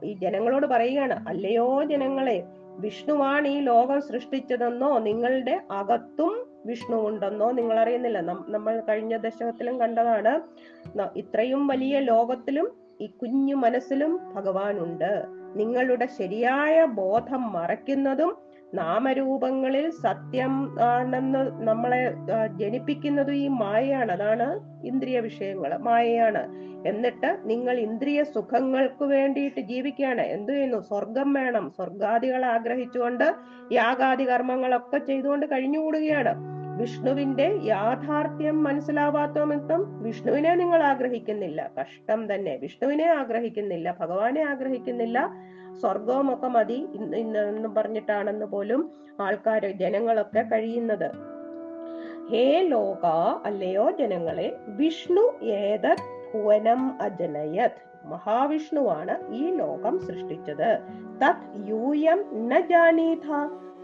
ഈ 0.03 0.13
ജനങ്ങളോട് 0.13 0.65
പറയുകയാണ് 0.65 1.15
അല്ലയോ 1.27 1.83
ജനങ്ങളെ 1.83 2.37
വിഷ്ണുവാണ് 2.83 3.47
ഈ 3.47 3.57
ലോകം 3.69 3.99
സൃഷ്ടിച്ചതെന്നോ 4.01 4.91
നിങ്ങളുടെ 4.99 5.55
അകത്തും 5.79 6.33
വിഷ്ണു 6.65 6.97
ഉണ്ടെന്നോ 7.07 7.51
നിങ്ങൾ 7.51 7.79
അറിയുന്നില്ല 7.79 8.19
നമ്മൾ 8.55 8.73
കഴിഞ്ഞ 8.89 9.13
ദശകത്തിലും 9.17 9.79
കണ്ടതാണ് 9.79 10.33
ഇത്രയും 11.15 11.61
വലിയ 11.67 11.95
ലോകത്തിലും 12.11 12.67
ഈ 13.03 13.07
കുഞ്ഞു 13.07 13.55
മനസ്സിലും 13.55 14.19
ഭഗവാനുണ്ട്. 14.33 15.25
നിങ്ങളുടെ 15.55 16.07
ശരിയായ 16.19 16.85
ബോധം 16.85 17.53
മറയ്ക്കുന്നതും 17.53 18.37
നാമരൂപങ്ങളിൽ 18.73 19.89
സത്യം 19.89 20.53
ആണെന്ന് 20.81 21.67
നമ്മളെ 21.67 22.13
ജനിപ്പിക്കുന്നതും 22.59 23.35
ഈ 23.35 23.47
മായയാണ്. 23.47 24.11
അതാണ് 24.11 24.47
ഇന്ദ്രിയ 24.85 25.19
വിഷയങ്ങൾ 25.19 25.77
മായയാണ്. 25.77 26.43
എന്നിട്ട് 26.87 27.37
നിങ്ങൾ 27.45 27.75
ഇന്ദ്രിയ 27.79 28.23
സുഖങ്ങൾക്ക് 28.23 29.03
വേണ്ടിയിട്ട് 29.03 29.61
ജീവിക്കുകയാണ്. 29.61 30.21
എന്ത് 30.21 30.51
ചെയ്യുന്നു? 30.51 30.79
സ്വർഗം 30.81 31.33
വേണം. 31.33 31.71
സ്വർഗാദികളെ 31.77 32.47
ആഗ്രഹിച്ചുകൊണ്ട് 32.47 33.27
യാഗാദി 33.71 34.29
കർമ്മങ്ങളൊക്കെ 34.29 34.97
ചെയ്തുകൊണ്ട് 34.97 35.45
കഴിഞ്ഞുകൂടുകയാണ്. 35.45 36.33
വിഷ്ണുവിന്റെ 36.77 37.59
യാഥാർത്ഥ്യം 37.63 38.63
മനസ്സിലാവാത്തമിത്തം 38.63 40.03
വിഷ്ണുവിനെ 40.03 40.55
നിങ്ങൾ 40.55 40.83
ആഗ്രഹിക്കുന്നില്ല. 40.83 41.71
കഷ്ടം 41.81 42.33
തന്നെ. 42.33 42.57
വിഷ്ണുവിനെ 42.57 43.05
ആഗ്രഹിക്കുന്നില്ല. 43.05 43.97
ഭഗവാനെ 43.99 44.41
ആഗ്രഹിക്കുന്നില്ല. 44.41 45.29
സ്വർഗവും 45.81 46.33
ഒക്കെ 46.33 46.47
മതി 46.47 46.87
ഇന്ന് 47.15 47.67
പറഞ്ഞിട്ടാണെന്ന് 47.67 48.45
പോലും 48.45 48.91
ആൾക്കാർ 49.21 49.67
ജനങ്ങളൊക്കെ 49.67 50.41
കഴിയുന്നത്. 50.41 51.11
ഹേ 52.31 52.61
ലോക 52.61 53.05
അല്ലയോ 53.45 53.91
ജനങ്ങളെ 53.91 54.57
വിഷ്ണു 54.67 55.45
ഏതത് 55.45 55.95
ഭുവനം 56.33 57.01
അജനയത്? 57.01 58.07
മഹാവിഷ്ണുവാണ് 58.07 59.33
ഈ 59.33 59.55
ലോകം 59.55 59.99
സൃഷ്ടിച്ചത്. 59.99 60.79
തത് 61.23 61.67
യൂയം 61.67 62.49
ന 62.49 62.59
ജാനീഥ. 62.59 63.31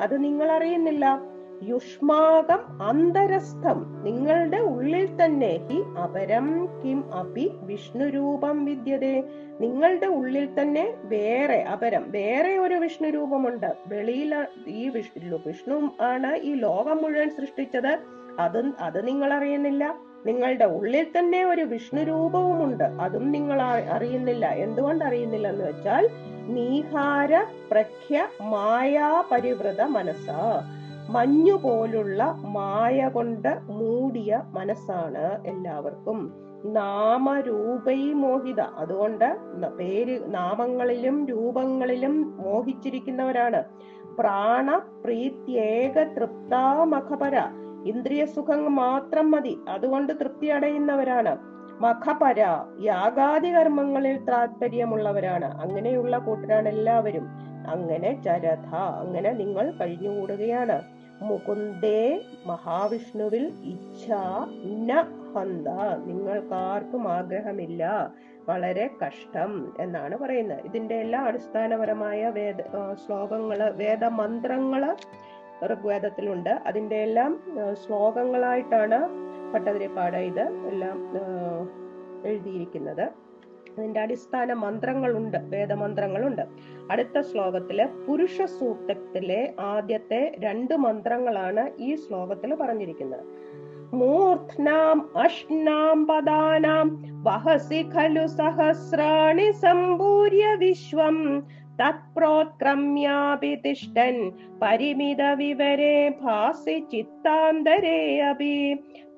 അത് 0.02 0.24
നിങ്ങൾ 0.24 0.52
അറിയുന്നില്ല. 0.52 1.22
യുഷ്മാകം 1.64 2.84
അന്തരസ്ഥം. 2.84 4.04
നിങ്ങളുടെ 4.04 4.58
ഉള്ളിൽ 4.58 5.26
തന്നെ 5.26 5.68
ഹി 5.70 5.82
അപരം 6.00 6.70
കിം 6.86 7.14
അപി 7.14 7.52
വിഷ്ണുരൂപം 7.54 8.66
വിദ്യതേ. 8.66 9.24
നിങ്ങളുടെ 9.60 10.06
ഉള്ളിൽ 10.06 10.62
തന്നെ 10.62 10.94
വേറെ 11.04 11.62
അപരം 11.62 12.12
വേറെ 12.12 12.58
ഒരു 12.58 12.74
വിഷ്ണു 12.74 13.08
രൂപമുണ്ട് 13.08 13.76
വെളിയിൽ 13.88 14.46
ഈ 14.68 14.90
വിഷ്ണു 14.90 15.40
വിഷ്ണു 15.48 15.90
ആണ് 16.02 16.36
ഈ 16.36 16.54
ലോകം 16.54 16.98
മുഴുവൻ 16.98 17.30
സൃഷ്ടിച്ചത്. 17.30 18.00
അത് 18.40 18.64
അത് 18.80 19.08
നിങ്ങൾ 19.08 19.34
അറിയുന്നില്ല. 19.34 19.96
നിങ്ങളുടെ 20.26 20.66
ഉള്ളിൽ 20.66 21.08
തന്നെ 21.18 21.44
ഒരു 21.44 21.62
വിഷ്ണു 21.62 22.02
രൂപവുമുണ്ട് 22.02 22.84
അതും 22.84 23.32
നിങ്ങൾ 23.32 23.62
അറിയുന്നില്ല. 23.62 24.46
എന്തുകൊണ്ട് 24.46 25.06
അറിയുന്നില്ല 25.06 25.48
എന്ന് 25.48 25.66
വെച്ചാൽ 25.66 26.10
നീഹാര 26.48 27.44
പ്രഖ്യ 27.72 28.28
മായാ 28.42 29.24
പരിവൃത 29.32 29.82
മനസ്സാ. 29.82 30.70
മഞ്ഞു 31.10 31.54
പോലുള്ള 31.54 32.36
മായ 32.46 33.08
കൊണ്ട് 33.08 33.58
മൂടിയ 33.70 34.42
മനസ്സാണ് 34.54 35.44
എല്ലാവർക്കും. 35.46 36.34
നാമരൂപൈ 36.66 38.14
മോഹിത 38.14 38.60
അതുകൊണ്ട് 38.62 39.38
പേര് 39.78 40.20
നാമങ്ങളിലും 40.26 41.28
രൂപങ്ങളിലും 41.28 42.34
മോഹിച്ചിരിക്കുന്നവരാണ്. 42.38 43.64
പ്രാണ 44.20 44.78
പ്രീത്യേക 44.78 46.04
തൃപ്താമഖപര. 46.04 47.38
ഇന്ദ്രിയ 47.86 48.26
സുഖം 48.26 48.76
മാത്രം 48.76 49.32
മതി. 49.32 49.60
അതുകൊണ്ട് 49.70 50.14
തൃപ്തി 50.20 50.48
അടയുന്നവരാണ്. 50.48 51.38
മഖപര. 51.82 52.40
യാഗാദി 52.82 53.56
കർമ്മങ്ങളിൽ 53.56 54.18
താല്പര്യമുള്ളവരാണ് 54.18 55.62
അങ്ങനെയുള്ള 55.62 56.18
കൂട്ടരാണ് 56.18 56.70
എല്ലാവരും. 56.70 57.49
അങ്ങനെ 57.68 58.22
ചരഥ 58.22 58.76
അങ്ങനെ 58.76 59.32
നിങ്ങൾ 59.32 59.72
കഴിഞ്ഞുകൂടുകയാണ്. 59.72 60.82
മുകുന്ദേ 61.22 62.22
മഹാവിഷ്ണുവിൽ 62.46 63.52
ഇച്ഛ 63.64 64.12
ഹന്ത. 65.36 65.68
നിങ്ങൾക്കാർക്കും 66.06 67.08
ആഗ്രഹമില്ല. 67.08 68.14
വളരെ 68.50 68.90
കഷ്ടം 69.06 69.74
എന്നാണ് 69.80 70.18
പറയുന്നത്. 70.18 70.60
ഇതിന്റെ 70.66 70.96
എല്ലാ 70.96 71.24
അടിസ്ഥാനപരമായ 71.24 72.30
വേദ 72.30 72.58
ശ്ലോകങ്ങൾ 73.06 73.70
വേദമന്ത്രങ്ങൾ 73.72 74.96
ഋഗ്വേദത്തിലുണ്ട്. 75.66 76.50
അതിന്റെ 76.50 76.96
എല്ലാം 76.96 77.42
ശ്ലോകങ്ങളായിട്ടാണ് 77.86 79.10
ഭട്ടതിരിപ്പാട് 79.54 80.18
ഇത് 80.18 80.42
എല്ലാം 80.42 81.10
എഴുതിയിരിക്കുന്നത്. 82.26 83.29
അതിന്റെ 83.80 84.00
അടിസ്ഥാന 84.00 84.54
മന്ത്രങ്ങളുണ്ട് 84.54 85.38
വേദമന്ത്രങ്ങളുണ്ട്. 85.38 86.44
അടുത്ത 86.92 87.20
ശ്ലോകത്തിലെ 87.22 87.86
പുരുഷ 88.08 88.42
സൂക്തത്തിലെ 88.42 89.54
ആദ്യത്തെ 89.60 90.36
രണ്ട് 90.40 90.76
മന്ത്രങ്ങളാണ് 90.76 91.66
ഈ 91.80 91.96
ശ്ലോകത്തിൽ 91.96 92.54
പറഞ്ഞിരിക്കുന്നത്. 92.56 93.24
മൂർധ്നാം 93.94 94.98
അഷ്നാം 95.18 96.08
പദാനാം 96.08 96.88
വഹസി 97.24 97.80
ഖലു 97.96 98.26
സഹസ്രാണി 98.28 99.52
സമ്പൂര്യ 99.52 100.46
വിശ്വം 100.58 101.18
തത്പ്രോത്ക്രമ്യാപി 101.80 103.56
തിഷ്ടൻ 103.56 104.16
പരിമിത 104.62 105.22
വിവരെ 105.36 105.98
ഭാസി 106.22 106.78
ചിത്താന്തരേ 106.92 108.20
അപി 108.20 108.56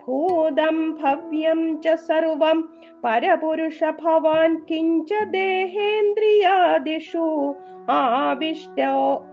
ഭൂതം 0.07 1.01
ഭവ്യം 1.01 1.81
ച 1.81 1.87
സർവം. 1.87 2.73
പരപുരുഷ 3.03 3.79
ഭവാൻ 4.03 4.65
കിഞ്ച 4.69 5.23
ദേഹേന്ദ്രിയാദിഷു. 5.23 7.55
ആവിഷ്ടോ 7.91 9.25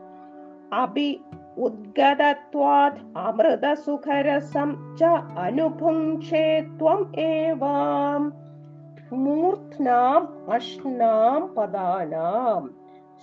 അഭി 0.72 1.20
ഉദ്ഗതത്വാത് 1.58 3.18
അമൃതസുഖരസം 3.18 4.96
ച 5.00 5.04
അനുഭുങ്ക്ഷേ 5.38 6.60
ത്വം 6.60 7.12
ഏവാം. 7.18 8.32
മൂർധ്നാം 9.12 10.52
അഷ്നാം 10.52 11.54
പദാനാം. 11.54 12.70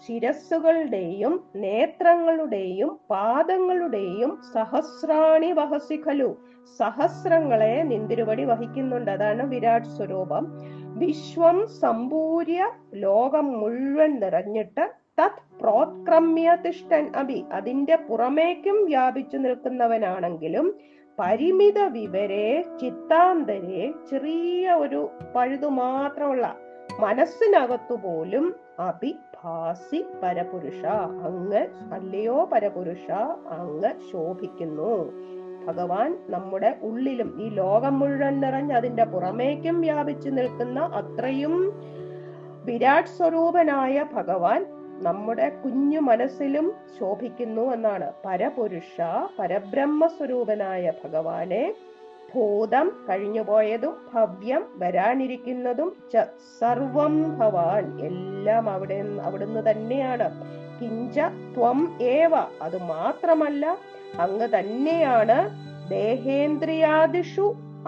ശിരസ്സുകളുടെയും 0.07 1.43
നേത്രങ്ങളുടെയും 1.55 2.99
പാദങ്ങളുടെയും 3.09 4.41
സഹസ്രാണി 4.53 5.51
വഹസിഖലു. 5.51 6.35
സഹസ്രങ്ങളെ 6.79 7.83
നിന്തിരുവടി 7.83 8.43
വഹിക്കുന്നുണ്ട്. 8.43 9.11
അതാണ് 9.11 9.49
വിരാട് 9.49 9.83
സ്വരൂപം. 9.83 10.47
വിശ്വം 10.97 11.67
സമ്പൂര്യ 11.67 12.71
ലോകം 12.93 13.59
മുഴുവൻ 13.59 14.19
നിറഞ്ഞിട്ട് 14.19 14.91
തത് 15.21 15.59
പ്രോത്ക്രമ്യ 15.61 16.57
തിഷ്ടൻ 16.67 17.11
അഭി. 17.15 17.45
അതിന്റെ 17.51 17.95
പുറമേക്കും 17.95 18.85
വ്യാപിച്ചു 18.85 19.37
നിൽക്കുന്നവനാണെങ്കിലും 19.37 20.75
പരിമിത 21.19 21.79
വിവരെ 21.79 22.65
ചിത്താന്തരെ 22.81 23.93
ചെറിയ 24.11 24.71
ഒരു 24.71 25.09
പഴുതു 25.35 25.67
മാത്രമുള്ള 25.67 26.55
മനസ്സിനകത്തു 26.99 27.95
പോലും 27.95 28.55
അഭിഭാസി 28.79 30.05
പരപുരുഷ 30.23 30.85
അങ്ങ് 30.85 31.67
അല്ലയോ 31.93 32.49
പരപുരുഷ 32.53 33.11
അങ്ങ് 33.49 34.11
ശോഭിക്കുന്നു. 34.11 35.11
ഭഗവാൻ 35.67 36.09
നമ്മുടെ 36.29 36.71
ഉള്ളിലും 36.81 37.29
ഈ 37.43 37.47
ലോകം 37.59 37.99
മുഴുവൻ 37.99 38.35
നിറഞ്ഞ് 38.39 38.73
അതിന്റെ 38.73 39.05
പുറമേക്കും 39.05 39.81
വ്യാപിച്ചു 39.81 40.29
നിൽക്കുന്ന 40.29 40.79
അത്രയും 40.99 41.55
വിരാട് 42.67 43.13
സ്വരൂപനായ 43.17 44.05
ഭഗവാൻ 44.13 44.61
നമ്മുടെ 45.07 45.47
കുഞ്ഞു 45.63 45.99
മനസ്സിലും 45.99 46.67
ശോഭിക്കുന്നു 46.99 47.65
എന്നാണ്. 47.73 48.07
പരപുരുഷ 48.25 48.95
പരബ്രഹ്മ 49.39 50.07
സ്വരൂപനായ 50.07 50.93
ഭഗവാനെ 51.03 51.63
ഭൂതം 52.33 52.87
കഴിഞ്ഞുപോയതും 53.09 53.93
ഭവ്യം 54.13 54.63
വരാനിരിക്കുന്നതും 54.75 55.89
ച 56.13 56.23
സർവം 56.59 57.15
ഭവാൻ 57.39 57.85
എല്ലാം 58.07 58.65
അവിടെ 58.69 58.97
അവിടുന്ന് 59.23 59.61
തന്നെയാണ്. 59.71 60.27
കിഞ്ച 60.79 61.19
ത്വം 61.55 61.79
ഏവ 62.13 62.33
അത് 62.61 62.77
മാത്രമല്ല 62.93 63.65
അങ്ങ് 64.23 64.47
തന്നെയാണ് 64.55 65.37
ദേഹേന്ദ്രിയാദിഷു 65.89 67.45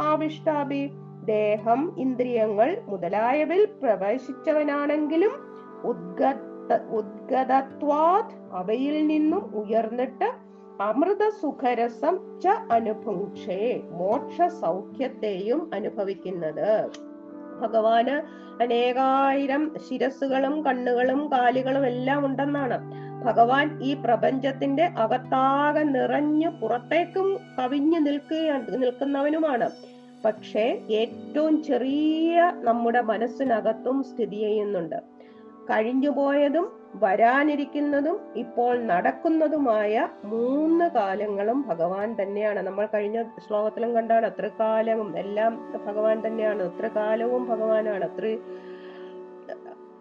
ആവിഷ്ടാപി. 0.10 0.84
ദേഹം 1.36 1.82
ഇന്ദ്രിയങ്ങൾ 1.98 2.70
മുതലായവിൽ 2.90 3.62
പ്രവേശിച്ചവനാണെങ്കിലും 3.82 5.34
ഉദ്ഗത 5.84 6.34
ഉദ്ഗതത്വാത് 7.00 8.34
അവയിൽ 8.52 8.96
നിന്നും 9.08 9.44
ഉയർന്നിട്ട് 9.62 10.30
അമൃത 10.88 11.24
സുഖരസം 11.42 12.16
ച 12.44 12.56
അനുഭുക്ഷേ 12.72 13.62
മോക്ഷ 14.00 14.48
സൗഖ്യത്തെയും 14.63 15.62
അനുഭവിക്കുന്നത്. 15.74 16.70
ഭഗവാന് 17.62 18.16
അനേകായിരം 18.63 19.63
ശിരസുകളും 19.86 20.56
കണ്ണുകളും 20.66 21.22
കാലുകളും 21.34 21.86
എല്ലാം 21.86 22.22
ഉണ്ടെന്നാണ്. 22.26 22.78
ഭഗവാൻ 23.26 23.84
ഈ 23.84 23.94
പ്രപഞ്ചത്തിന്റെ 23.94 24.84
അകത്താകെ 24.84 25.80
നിറഞ്ഞു 25.80 26.50
പുറത്തേക്കും 26.50 27.40
കവിഞ്ഞു 27.60 28.00
നിൽക്കുകയാണ് 28.00 28.82
നിൽക്കുന്നവനുമാണ്. 28.84 29.70
പക്ഷേ 30.26 30.82
ഏറ്റവും 30.90 31.64
ചെറിയ 31.64 32.54
നമ്മുടെ 32.56 33.02
മനസ്സിനകത്തും 33.02 34.04
സ്ഥിതി 34.04 34.36
ചെയ്യുന്നുണ്ട്. 34.36 34.96
കഴിഞ്ഞുപോയതും 35.70 36.88
വരാനിരിക്കുന്നതും 36.96 38.20
ഇപ്പോൾ 38.36 38.84
നടക്കുന്നതുമായ 38.84 40.08
മൂന്ന് 40.24 40.90
കാലങ്ങളും 40.90 41.66
ഭഗവാൻ 41.68 42.16
തന്നെയാണ്. 42.22 42.60
നമ്മൾ 42.60 42.88
കഴിഞ്ഞ 42.94 43.24
ശ്ലോകത്തിലും 43.24 43.96
കണ്ടാണ് 43.96 44.32
ത്രികാലവും 44.40 45.18
എല്ലാം 45.18 45.72
ഭഗവാൻ 45.86 46.28
തന്നെയാണ്. 46.28 46.80
ത്രികാലവും 46.80 47.50
ഭഗവാനാണ്. 47.50 48.10
ത്രി 48.20 48.40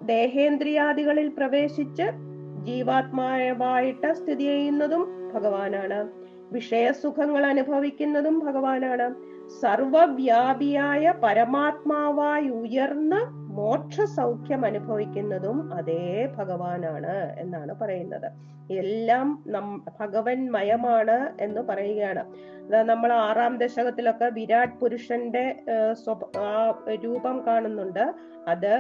ദേഹേന്ദ്രിയാദികളിൽ 0.02 1.28
പ്രവേശിച്ച് 1.28 2.25
ജീവാത്മാവായിട്ട് 2.66 4.12
സ്ഥിതി 4.12 4.44
ചെയ്യുന്നതും 4.44 5.32
ഭഗവാനാണ്. 5.34 5.98
വിഷയസുഖങ്ങൾ 6.52 7.46
അനുഭവിക്കുന്നതും 7.46 8.38
ഭഗവാനാണ്. 8.38 9.06
സർവവ്യാപിയായ 9.60 11.14
പരമാത്മാവായി 11.22 12.48
ഉയർന്ന് 12.48 13.20
മോക്ഷ 13.58 14.00
സൗഖ്യം 14.00 14.64
അനുഭവിക്കുന്നതും 14.64 15.74
അതേ 15.74 16.28
ഭഗവാനാണ് 16.38 17.14
എന്നാണ് 17.38 17.74
പറയുന്നത്. 17.80 18.28
എല്ലാം 18.72 19.44
നം 19.46 19.84
ഭഗവന്മയമാണ് 20.00 21.18
എന്ന് 21.40 21.60
പറയുകയാണ്. 21.60 22.22
നമ്മൾ 22.88 23.12
ആറാം 23.12 23.56
ദശകത്തിലൊക്കെ 23.58 24.28
വിരാട് 24.32 24.78
പുരുഷന്റെ 24.80 25.44
രൂപം 27.04 27.46
കാണുന്നുണ്ട്. 27.46 28.04
അത് 28.48 28.72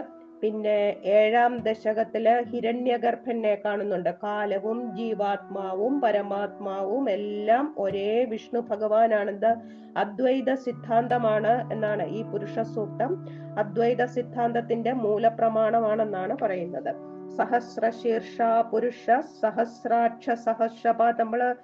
പിന്നെ 0.42 0.96
ഏഴാം 1.04 1.58
ദശകത്തിൽ 1.58 2.26
ഹിരണ്യഗർഭനെ 2.50 3.62
കാണുന്നുണ്ട്. 3.64 4.10
കാലവും 4.22 4.96
ജീവാത്മാവും 4.96 6.00
പരമാത്മാവും 6.00 7.10
എല്ലാം 7.10 7.74
ഒരേ 7.78 8.24
വിഷ്ണു 8.24 8.60
ഭഗവാനാണെന്ന് 8.60 9.52
അദ്വൈത 9.98 10.54
സിദ്ധാന്തമാണ് 10.54 11.72
എന്നാണ് 11.72 12.06
ഈ 12.06 12.22
പുരുഷ 12.22 12.58
സൂക്തം. 12.58 13.12
അദ്വൈത 13.58 14.04
സിദ്ധാന്തത്തിന്റെ 14.04 14.92
മൂലപ്രമാണമാണെന്നാണ് 14.92 16.36
പറയുന്നത്. 16.42 16.92
സഹസ്ര 17.36 17.90
ശീർഷ 17.90 18.36
പുരുഷ 18.72 19.06
സഹസ്രാക്ഷ 19.40 20.30
സഹസ്രപാ 20.30 21.12
നമ്മൾ 21.20 21.54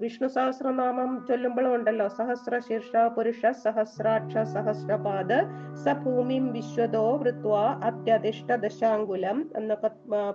വിഷ്ണു 0.00 0.28
സഹസ്രനാമം 0.28 1.10
ചൊല്ലുമ്പോഴും 1.28 1.72
ഉണ്ടല്ലോ 1.74 2.06
സഹസ്ര 2.10 2.58
ശീർഷ 2.58 2.92
പുരുഷ 3.16 3.50
സഹസ്രാക്ഷ 3.62 4.42
സഹസ്രപാദ 4.52 5.32
സഭൂമിം 5.84 6.06
ഭൂമിം 6.12 6.44
വിശ്വതോ 6.52 7.02
വൃത്വ 7.16 7.54
അത്യധിഷ്ഠ 7.82 8.56
ദശാങ്കുലം 8.56 9.38
എന്നൊക്കെ 9.56 9.90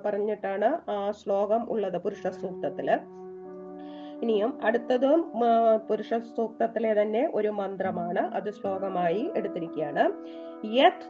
പറഞ്ഞിട്ടാണ് 0.05 0.69
ആ 0.89 0.97
ശ്ലോകം 1.11 1.61
ഉള്ളത് 1.69 1.97
പുരുഷ 1.97 2.27
സൂക്തത്തിൽ 2.39 2.89
ഇനിയും 4.25 4.51
അടുത്തതും 4.63 5.19
പുരുഷ 5.89 6.13
സൂക്തത്തിലെ 6.35 7.01
തന്നെ 7.01 7.31
ഒരു 7.33 7.47
മന്ത്രമാണ്. 7.47 8.21
അത് 8.37 8.49
ശ്ലോകമായി 8.53 9.29
എടുത്തിരിക്കുകയാണ്. 9.35 10.03
യത് 10.77 11.05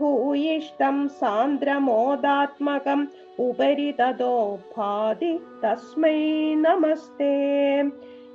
ഭൂയിഷ്ടം 0.00 1.08
സാന്ദ്രമോദാത്മകം 1.08 3.08
ഉപരി 3.38 3.94
തതോ 4.00 4.58
ഭാതി 4.76 5.40
തസ്മൈ 5.64 6.54
നമസ്തേ 6.54 7.84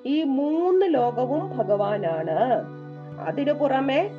ഈ 0.06 0.24
മൂന്ന് 0.24 0.94
ലോകവും 0.94 1.58
ഭഗവാനാണ്. 1.58 2.40
അതിനു 3.20 3.52
പുറമെ 3.52 4.10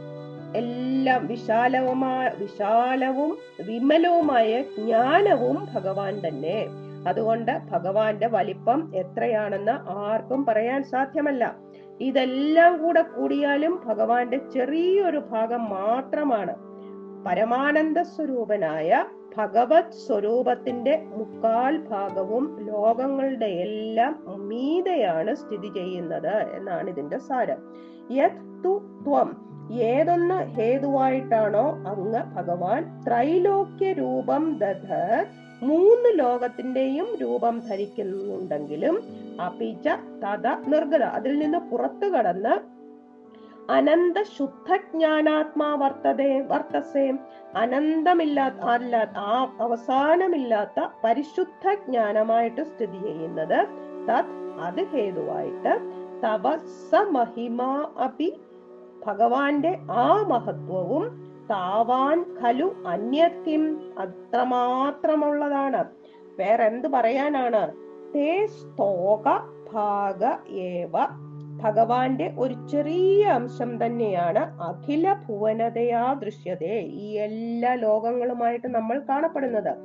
എല്ലാം 0.57 1.26
വിശാലവുമായ 1.26 2.30
വിശാലവും 2.38 3.38
വിമലവുമായ 3.66 4.62
ജ്ഞാനവും 4.62 5.68
ഭഗവാൻ 5.75 6.29
തന്നെ. 6.29 6.66
അതുകൊണ്ട് 7.08 7.58
ഭഗവാന്റെ 7.71 8.27
വലിപ്പം 8.27 8.92
എത്രയാണെന്ന് 8.94 9.90
ആർക്കും 9.90 10.44
പറയാൻ 10.44 10.85
സാധ്യമല്ല. 10.85 11.56
ഇതെല്ലാം 12.00 12.83
കൂടെ 12.83 13.02
കൂടിയാലും 13.02 13.83
ഭഗവാന്റെ 13.87 14.40
ചെറിയൊരു 14.54 15.18
ഭാഗം 15.18 15.71
മാത്രമാണ്. 15.71 16.73
പരമാനന്ദ 17.27 18.02
സ്വരൂപനായ 18.02 19.04
ഭഗവത് 19.37 19.92
സ്വരൂപത്തിന്റെ 20.06 21.02
മുക്കാൽ 21.16 21.77
ഭാഗവും 21.77 22.58
ലോകങ്ങളുടെ 22.60 23.46
എല്ലാം 23.46 24.25
മീതയാണ് 24.48 25.35
സ്ഥിതി 25.35 25.70
ചെയ്യുന്നത് 25.75 26.56
എന്നാണ് 26.56 26.90
ഇതിന്റെ 26.90 27.18
സാരം. 27.18 27.60
യത് 28.10 28.64
തു 28.64 28.72
ത്വം. 29.06 29.31
ഏതൊന്ന് 29.72 30.35
ഹേതുവായിട്ടാണോ 30.35 31.66
അങ്ങ് 31.87 32.35
ഭഗവാൻ 32.37 33.04
ത്രൈലോക്യ 33.06 33.92
രൂപം 33.92 34.58
ദധ 34.58 34.90
മൂന്ന് 35.62 36.18
ലോകത്തിന്റെയും 36.18 37.06
രൂപം 37.16 37.60
ധരിക്കുന്നുണ്ടെങ്കിലും 37.60 39.02
അപിച്ച 39.40 39.88
തഥ 40.22 40.46
നിർഗത. 40.68 41.02
അതിൽ 41.02 41.38
നിന്ന് 41.38 41.58
പുറത്തു 41.58 42.06
കടന്ന് 42.06 42.73
അനന്ത 43.71 44.23
ശുദ്ധജ്ഞാനാത്മാ 44.23 45.75
വർത്തതേ 45.75 46.40
വർത്തസേ. 46.40 47.12
അനന്തമില്ലാത്ത 47.56 48.54
അല്ലാത്ത 48.54 49.10
ആ 49.17 49.56
അവസാനമില്ലാത്ത 49.60 50.88
പരിശുദ്ധ 51.04 51.75
ജ്ഞാനമായിട്ട് 51.75 52.65
സ്ഥിതി 52.65 53.02
ചെയ്യുന്നത് 53.02 53.69
തത് 54.08 54.60
അത് 54.60 54.85
ഹേതുവായിട്ട് 54.85 55.81
തപസ്സ 56.25 56.94
മഹിമ 56.94 57.62
അപി 58.04 58.40
ഭഗവാന്റെ 59.06 59.79
ആ 59.90 60.23
മഹത്വവും 60.23 61.25
താവാൻ 61.50 62.37
ഖലു 62.42 62.75
അന്യത്തിം 62.87 63.94
അത്രമാത്രമുള്ളതാണ്. 63.98 65.85
വേറെന്ത് 66.38 66.88
പറയാനാണ്? 66.88 67.73
തേ 68.15 68.46
സ്തോക 68.46 69.25
ഭാഗ 69.73 70.50
ഏവ 70.50 71.23
ഭഗവാന്റെ 71.63 72.35
ഒരു 72.38 72.69
ചെറിയ 72.69 73.27
അംശം 73.27 73.87
തന്നെയാണ് 73.87 74.63
അഖില 74.63 75.13
ഭുവനതയാ 75.13 76.13
ദൃശ്യതേ. 76.13 76.81
ഈ 76.81 77.13
എല്ലാ 77.13 77.75
ലോകങ്ങളുമായിട്ട് 77.75 78.69
നമ്മൾ 78.69 78.98
കാണപ്പെടുന്നത്. 79.09 79.77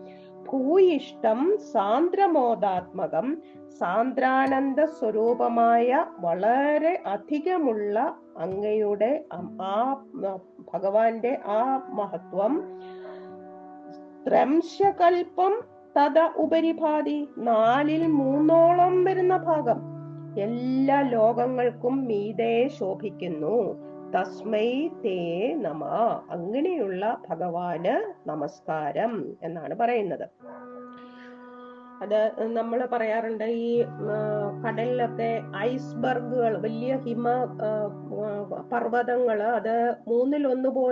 ഭൂയിഷ്ടം 0.49 1.57
സാന്ദ്രമോദാത്മകം 1.71 3.37
സാന്ദ്രാനന്ദ 3.79 4.83
സ്വരൂപമായ 4.83 6.05
വളരെ 6.19 7.03
അധികമുള്ള 7.05 8.15
അങ്ങയുടെ 8.37 9.25
ആ 9.33 10.05
ഭഗവാന്റെ 10.73 11.39
ആ 11.45 11.75
മഹത്വം. 11.89 12.63
ത്രംശകൽപ്പം 14.27 15.61
തഥ 15.97 16.37
ഉപരിഭാതി 16.37 17.27
നാലിൽ 17.37 18.07
മൂന്നോളം 18.07 19.03
വരുന്ന 19.03 19.37
ഭാഗം. 19.37 19.98
എല്ലാ 20.37 21.01
ലോകങ്ങൾക്കും 21.01 22.05
മീതെ 22.05 22.67
ശോഭിക്കുന്നു. 22.67 23.73
തസ്മൈ 24.11 24.87
തേ 24.87 25.53
നമ. 25.53 25.85
അങ്ങനെയുള്ള 26.29 27.21
ഭഗവാന് 27.29 28.13
നമസ്കാരം 28.29 29.35
എന്നാണ് 29.43 29.75
പറയുന്നത്. 29.75 30.29
അത് 32.01 32.19
നമ്മൾ 32.57 32.79
പറയാറുണ്ട് 32.91 33.43
ഈ 33.43 33.71
കടലിലൊക്കെ 34.63 35.41
ഐസ്ബർഗുകൾ 35.57 36.53
വലിയ 36.57 36.95
ഹിമ 36.95 37.27
പർവതങ്ങൾ 38.73 39.43
അത് 39.43 39.75
മൂന്നിലൊന്ന് 40.07 40.69
പോ 40.69 40.83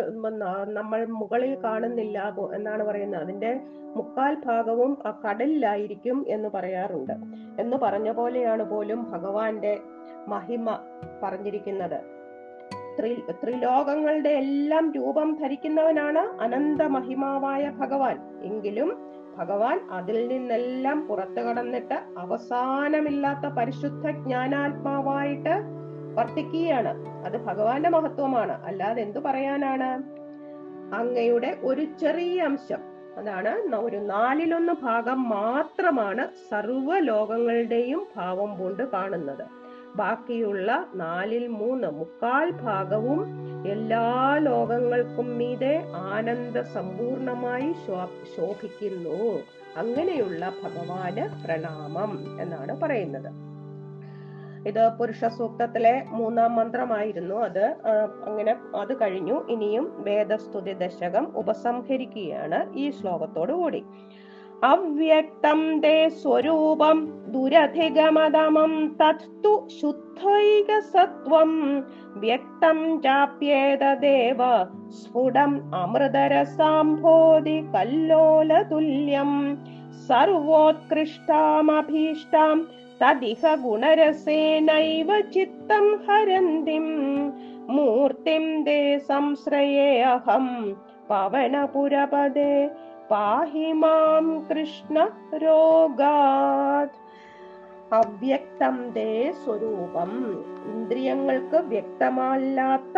നമ്മൾ 0.78 1.06
മുകളിൽ 1.06 1.54
കാണുന്നില്ല 1.64 2.34
എന്നാണ് 2.56 2.84
പറയുന്നത്. 2.84 3.22
അതിന്റെ 3.22 3.52
മുക്കാൽ 3.96 4.34
ഭാഗവും 4.46 4.92
കടലിലായിരിക്കും 5.26 6.26
എന്ന് 6.28 6.50
പറയാറുണ്ട്. 6.56 7.16
എന്ന് 7.62 7.78
പറഞ്ഞ 7.78 8.12
പോലെയാണ് 8.12 8.64
പോലും 8.64 9.12
ഭഗവാന്റെ 9.12 9.74
മഹിമ 10.28 10.70
പറഞ്ഞിരിക്കുന്നത്. 11.24 12.00
ത്രി 13.00 13.12
ത്രിലോകങ്ങളുടെ 13.44 14.30
എല്ലാം 14.30 14.86
രൂപം 14.96 15.38
ധരിക്കുന്നവനാണ് 15.42 16.42
അനന്ത 16.42 16.82
മഹിമാവായ 16.82 17.64
ഭഗവാൻ. 17.82 18.18
എങ്കിലും 18.44 18.90
ഭഗവാൻ 19.38 19.88
അതിൽ 19.92 20.28
നിന്നെല്ലാം 20.28 21.08
പുറത്തു 21.08 21.42
കടന്നിട്ട് 21.42 21.94
അവസാനമില്ലാത്ത 22.18 23.54
പരിശുദ്ധ 23.54 24.12
ജ്ഞാനാത്മാവായിട്ട് 24.12 25.62
വർത്തിക്കുകയാണ്. 26.16 27.26
അത് 27.26 27.46
ഭഗവാന്റെ 27.46 27.90
മഹത്വമാണ്. 27.90 28.66
അല്ലാതെ 28.66 29.02
എന്തു 29.02 29.20
പറയാനാണ്? 29.20 30.18
അങ്ങയുടെ 30.96 31.58
ഒരു 31.64 31.86
ചെറിയ 32.02 32.42
അംശം. 32.42 32.80
അതാണ് 33.18 33.76
ഒരു 33.76 33.98
നാലിലൊന്ന് 33.98 34.74
ഭാഗം 34.74 35.30
മാത്രമാണ് 35.30 36.28
സർവ 36.50 37.00
ലോകങ്ങളുടെയും 37.00 38.08
ഭാവം 38.16 38.60
കൊണ്ട് 38.60 38.92
കാണുന്നത്. 38.92 39.67
ബാക്കിയുള്ള 39.98 40.88
നാലിൽ 40.96 41.48
മൂന്ന് 41.48 41.88
മുക്കാൽ 41.88 42.52
ഭാഗവും 42.52 43.22
എല്ലാ 43.68 44.06
ലോകങ്ങൾക്കും 44.40 45.38
മീതെ 45.38 45.74
ആനന്ദ 45.96 46.62
സമ്പൂർണമായി 46.62 47.74
ശോഭിക്കുന്നു. 48.38 49.20
അങ്ങനെയുള്ള 49.78 50.52
ഭഗവാന് 50.64 51.26
പ്രണാമം 51.46 52.42
എന്നാണ് 52.42 52.82
പറയുന്നത്. 52.82 53.30
ഇത് 54.68 54.84
പുരുഷ 55.00 55.26
സൂക്തത്തിലെ 55.26 56.06
മൂന്നാം 56.10 56.56
മന്ത്രമായിരുന്നു 56.56 57.36
അത്. 57.36 57.66
അങ്ങനെ 58.26 58.56
അത് 58.76 58.94
കഴിഞ്ഞു. 59.02 59.36
ഇനിയും 59.50 59.86
വേദസ്തുതി 59.98 60.74
ദശകം 60.74 61.26
ഉപസംഹരിക്കുകയാണ് 61.36 62.60
ഈ 62.78 62.90
ശ്ലോകത്തോടു 62.90 63.54
കൂടി. 63.54 63.84
അവ്യക്തം 64.64 65.80
തേ 65.80 66.10
സ്വരൂപം 66.10 67.14
ദുരധിഗമതമം 67.28 68.98
തത്തു 69.02 69.68
ശുദ്ധൈക 69.82 70.80
സത്വം 70.80 71.84
വ്യക്തം 72.16 73.02
ചാപ്യേതദേവ 73.02 74.38
സ്ഫുടം 74.90 75.76
അമൃതരസാംഭോധി 75.76 77.64
കല്ലോലതുല്യം. 77.74 79.58
സർവോത്കൃഷ്ടാമഭീഷ്ടാം 80.08 82.68
തദിഹ 83.04 83.56
ഗുണരസേനൈവ 83.56 85.20
ചിത്തം 85.20 86.02
ഹരന്തിം. 86.08 86.88
മൂർത്തിം 87.70 88.64
ദേ 88.64 88.98
സംശ്രയേ 88.98 90.02
അഹം 90.02 90.76
പവനപുരപദേ 91.10 92.70
പാഹി 93.12 93.68
മാം 93.82 94.26
കൃഷ്ണ 94.48 94.96
രോഗാത് 95.44 96.98
അവ്യക്തം 98.00 98.76
ദേ 98.96 99.12
സ്വരൂപം. 99.44 100.12
ഇന്ദ്രിയങ്ങൾക്ക് 100.72 101.60
വ്യക്തമല്ലാത്ത 101.74 102.98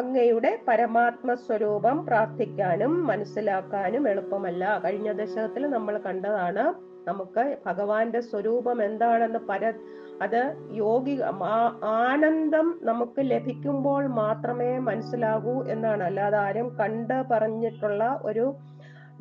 അങ്ങയുടെ 0.00 0.52
പരമാത്മ 0.68 1.34
സ്വരൂപം 1.46 1.96
പ്രാർത്ഥിക്കാനും 2.06 2.92
മനസ്സിലാക്കാനും 3.10 4.08
എളുപ്പമല്ല. 4.12 4.62
കഴിഞ്ഞ 4.84 5.10
ദശകത്തിൽ 5.12 5.64
നമ്മൾ 5.66 5.94
കണ്ടതാണ് 6.06 6.64
നമുക്ക് 7.08 7.44
ഭഗവാന്റെ 7.66 8.20
സ്വരൂപം 8.20 8.78
എന്താണെന്ന് 8.84 9.40
പര 9.48 9.72
അത് 10.22 10.42
യോഗി 10.82 11.14
ആനന്ദം 12.02 12.66
നമുക്ക് 12.82 13.20
ലഭിക്കുമ്പോൾ 13.32 14.02
മാത്രമേ 14.20 14.70
മനസ്സിലാകൂ 14.88 15.56
എന്നാണ്. 15.74 16.02
അല്ലാതെ 16.02 16.38
ആരും 16.46 16.68
കണ്ട് 16.80 17.16
പറഞ്ഞിട്ടുള്ള 17.32 18.04
ഒരു 18.22 18.46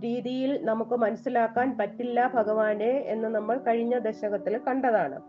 രീതിയിൽ 0.03 0.65
നമുക്ക് 0.65 0.95
മനസ്സിലാക്കാൻ 0.95 1.77
പറ്റില്ല 1.79 2.31
ഭഗവാനെ 2.33 2.91
എന്ന് 2.91 3.27
നമ്മൾ 3.27 3.57
കഴിഞ്ഞ 3.57 3.97
ദശകത്തിൽ 3.97 4.57
കണ്ടതാണ്. 4.57 5.21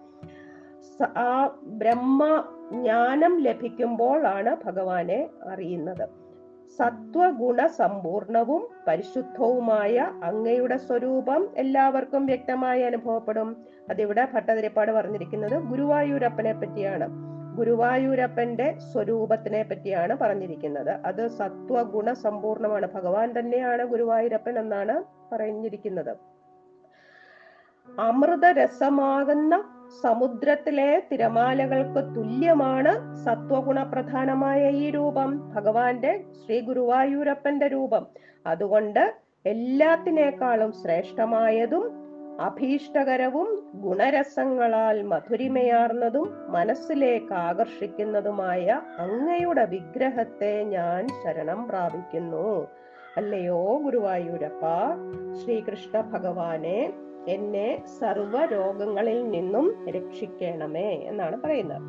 ആ 1.18 1.58
ബ്രഹ്മ 1.62 2.44
ജ്ഞാനം 2.72 3.42
ലഭിക്കുമ്പോഴാണ് 3.42 4.56
ഭഗവാനെ 4.64 5.28
അറിയുന്നത്. 5.50 6.08
സത്വഗുണ 6.78 7.66
സമ്പൂർണവും 7.66 8.68
പരിശുദ്ധവുമായ 8.86 9.96
അങ്ങയുടെ 10.24 10.76
സ്വരൂപം 10.76 11.48
എല്ലാവർക്കും 11.56 12.26
വ്യക്തമായി 12.26 12.82
അനുഭവപ്പെടും. 12.82 13.56
അതിവിടെ 13.90 14.28
ഭട്ടതിരിപ്പാട് 14.34 14.92
പറഞ്ഞിരിക്കുന്നത് 14.92 15.62
ഗുരുവായൂരപ്പനെ 15.62 16.52
പറ്റിയാണ്. 16.52 17.08
ഗുരുവായൂരപ്പന്റെ 17.54 18.78
സ്വരൂപത്തിനെ 18.92 19.62
പറ്റിയാണ് 19.62 20.16
പറഞ്ഞിരിക്കുന്നത്. 20.16 20.90
അത് 20.90 21.28
സത്വഗുണ 21.28 22.12
സമ്പൂർണമാണ്. 22.12 22.86
ഭഗവാൻ 22.94 23.38
തന്നെയാണ് 23.38 23.84
ഗുരുവായൂരപ്പൻ 23.84 24.58
എന്നാണ് 24.58 25.04
പറഞ്ഞിരിക്കുന്നത്. 25.32 26.16
അമൃതരസമാകുന്ന 28.00 29.64
സമുദ്രത്തിലെ 30.02 31.02
തിരമാലകൾക്ക് 31.12 32.14
തുല്യമാണ് 32.16 33.24
സത്വഗുണ 33.24 33.82
പ്രധാനമായ 33.82 34.70
ഈ 34.70 34.90
രൂപം. 34.90 35.52
ഭഗവാന്റെ 35.54 36.24
ശ്രീ 36.44 36.60
ഗുരുവായൂരപ്പന്റെ 36.60 37.66
രൂപം. 37.66 38.06
അതുകൊണ്ട് 38.46 39.14
എല്ലാത്തിനേക്കാളും 39.46 40.72
ശ്രേഷ്ഠമായതും 40.72 42.03
അഭീഷ്ടകരവും 42.40 43.70
ഗുണരസങ്ങളാൽ 43.74 45.02
മധുരിമയാർന്നതും 45.02 46.32
മനസ്സിലേക്ക് 46.48 47.34
ആകർഷിക്കുന്നതുമായ 47.34 48.80
അങ്ങയുടെ 48.98 49.64
വിഗ്രഹത്തെ 49.64 50.64
ഞാൻ 50.64 51.06
ശരണം 51.24 51.68
പ്രാപിക്കുന്നു. 51.68 52.68
അല്ലയോ 53.16 53.78
ഗുരുവായൂരപ്പ 53.82 54.60
ശ്രീകൃഷ്ണ 55.34 56.00
ഭഗവാനെ 56.00 56.92
എന്നെ 57.28 57.82
സർവ 58.00 58.44
രോഗങ്ങളിൽ 58.44 59.30
നിന്നും 59.30 59.86
രക്ഷിക്കണമേ 59.88 60.90
എന്നാണ് 60.90 61.42
പറയുന്നത്. 61.42 61.82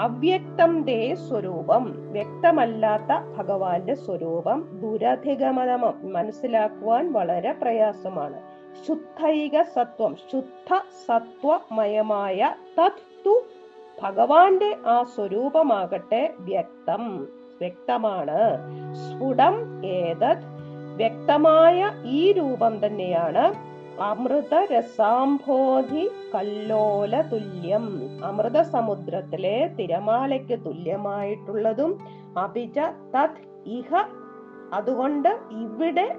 അവ്യക്തം 0.00 0.82
ദേ 0.82 1.14
സ്വരൂപം 1.14 2.12
വ്യക്തമല്ലാത്ത 2.12 3.38
ഭഗവാന്റെ 3.38 3.94
സ്വരൂപം 3.94 4.68
ദുരധിഗമനം 4.82 6.12
മനസ്സിലാക്കുവാൻ 6.12 7.12
വളരെ 7.12 7.52
പ്രയാസമാണ്. 7.52 8.59
ശുദ്ധൈക 8.86 9.62
സത്വം 9.62 10.16
ശുദ്ധ 10.16 10.80
സത്വമയമായ 11.06 12.54
തത്തു 12.78 13.42
ഭഗവാന്റെ 14.02 14.76
ആ 14.86 15.02
സ്വരൂപമാകട്ടെ 15.02 16.34
വ്യക്തം. 16.38 17.28
വ്യക്തമാണ്. 17.60 18.38
സ്ഫുടം 18.94 19.84
ഏതത്? 19.84 20.60
വ്യക്തമായ 20.96 21.90
ഈ 22.04 22.32
രൂപം 22.32 22.86
തന്നെയാണ് 22.86 23.70
അമൃത 24.00 24.54
രസാംഭോധി 24.54 26.10
കല്ലോല 26.34 27.20
തുല്യം. 27.20 28.00
അമൃത 28.24 28.60
സമുദ്രത്തിലെ 28.60 29.68
തിരമാലയ്ക്ക് 29.68 30.64
തുല്യമായിട്ടുള്ളതും 30.64 31.98
അഭിജ 32.38 32.78
തത് 33.16 33.68
ഇഹ. 33.68 33.94
അതുകൊണ്ട് 34.72 35.28
ഇവിടെ 35.50 36.16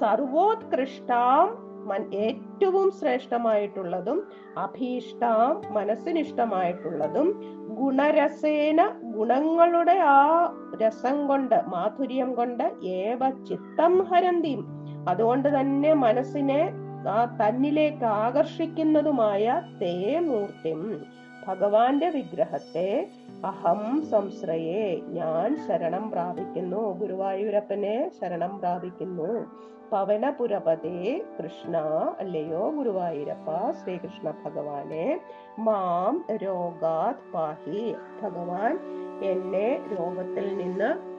സർവോത്കൃഷ്ടാം 0.00 1.67
ഏറ്റവും 1.94 2.90
ശ്രേഷ്ഠമായിട്ടുള്ളതും 2.90 4.26
അഭീഷ്ട 4.58 5.24
മനസ്സിനിഷ്ടമായിട്ടുള്ളതും 5.70 7.28
ഗുണരസേന 7.68 8.88
ഗുണങ്ങളുടെ 9.02 9.98
ആ 10.04 10.52
രസം 10.82 11.26
കൊണ്ട് 11.26 11.54
മാധുര്യം 11.68 12.34
കൊണ്ട് 12.34 12.72
ഏവ 12.84 13.30
ചിത്തം 13.30 14.02
ഹരന്തിയും 14.02 14.66
അതുകൊണ്ട് 15.08 15.60
തന്നെ 15.60 15.94
മനസ്സിനെ 15.94 16.72
ആ 17.08 17.24
തന്നിലേക്ക് 17.24 18.04
ആകർഷിക്കുന്നതുമായ 18.04 19.62
തേ 19.82 20.18
മൂർത്തിം 20.18 21.06
ഭഗവാന്റെ 21.46 22.08
വിഗ്രഹത്തെ 22.08 23.08
അഹം 23.44 24.02
സംശ്രയേ. 24.10 25.00
ഞാൻ 25.08 25.66
ശരണം 25.66 26.10
പ്രാപിക്കുന്നു. 26.10 26.98
ഗുരുവായൂരപ്പനെ 27.00 28.10
ശരണം 28.20 28.58
പ്രാപിക്കുന്നു. 28.58 29.46
പവനപുരപതേ 29.92 31.24
കൃഷ്ണ 31.42 31.76
അല്ലയോ 32.18 32.70
ഗുരുവായൂരപ്പ 32.70 33.70
ശ്രീകൃഷ്ണ 33.70 34.30
ഭഗവാനെ. 34.30 35.20
മാം 35.58 36.24
രോഗാത് 36.36 37.32
പാഹി. 37.32 37.94
ഭഗവാൻ 38.22 38.78
എന്നെ 39.22 39.80
രോഗത്തിൽ 39.98 40.56
നിന്ന് 40.56 41.18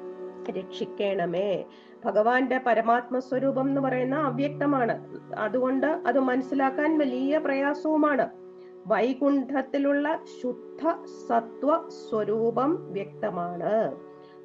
രക്ഷിക്കണമേ. 0.51 1.63
ഭഗവാന്റെ 2.05 2.61
പരമാത്മ 2.65 3.19
സ്വരൂപം 3.19 3.67
എന്ന് 3.67 3.81
പറയുന്ന 3.81 4.15
അവ്യക്തമാണ്. 4.15 5.07
അതുകൊണ്ട് 5.37 5.87
അത് 5.87 6.19
മനസ്സിലാക്കാൻ 6.19 6.97
വലിയ 6.97 7.37
പ്രയാസവുമാണ്. 7.37 8.29
വൈകുണ്ഠത്തിലുള്ള 8.87 10.19
ശുദ്ധ 10.41 11.03
സത്വ 11.29 11.89
സ്വരൂപം 11.89 12.93
വ്യക്തമാണ്. 12.93 13.95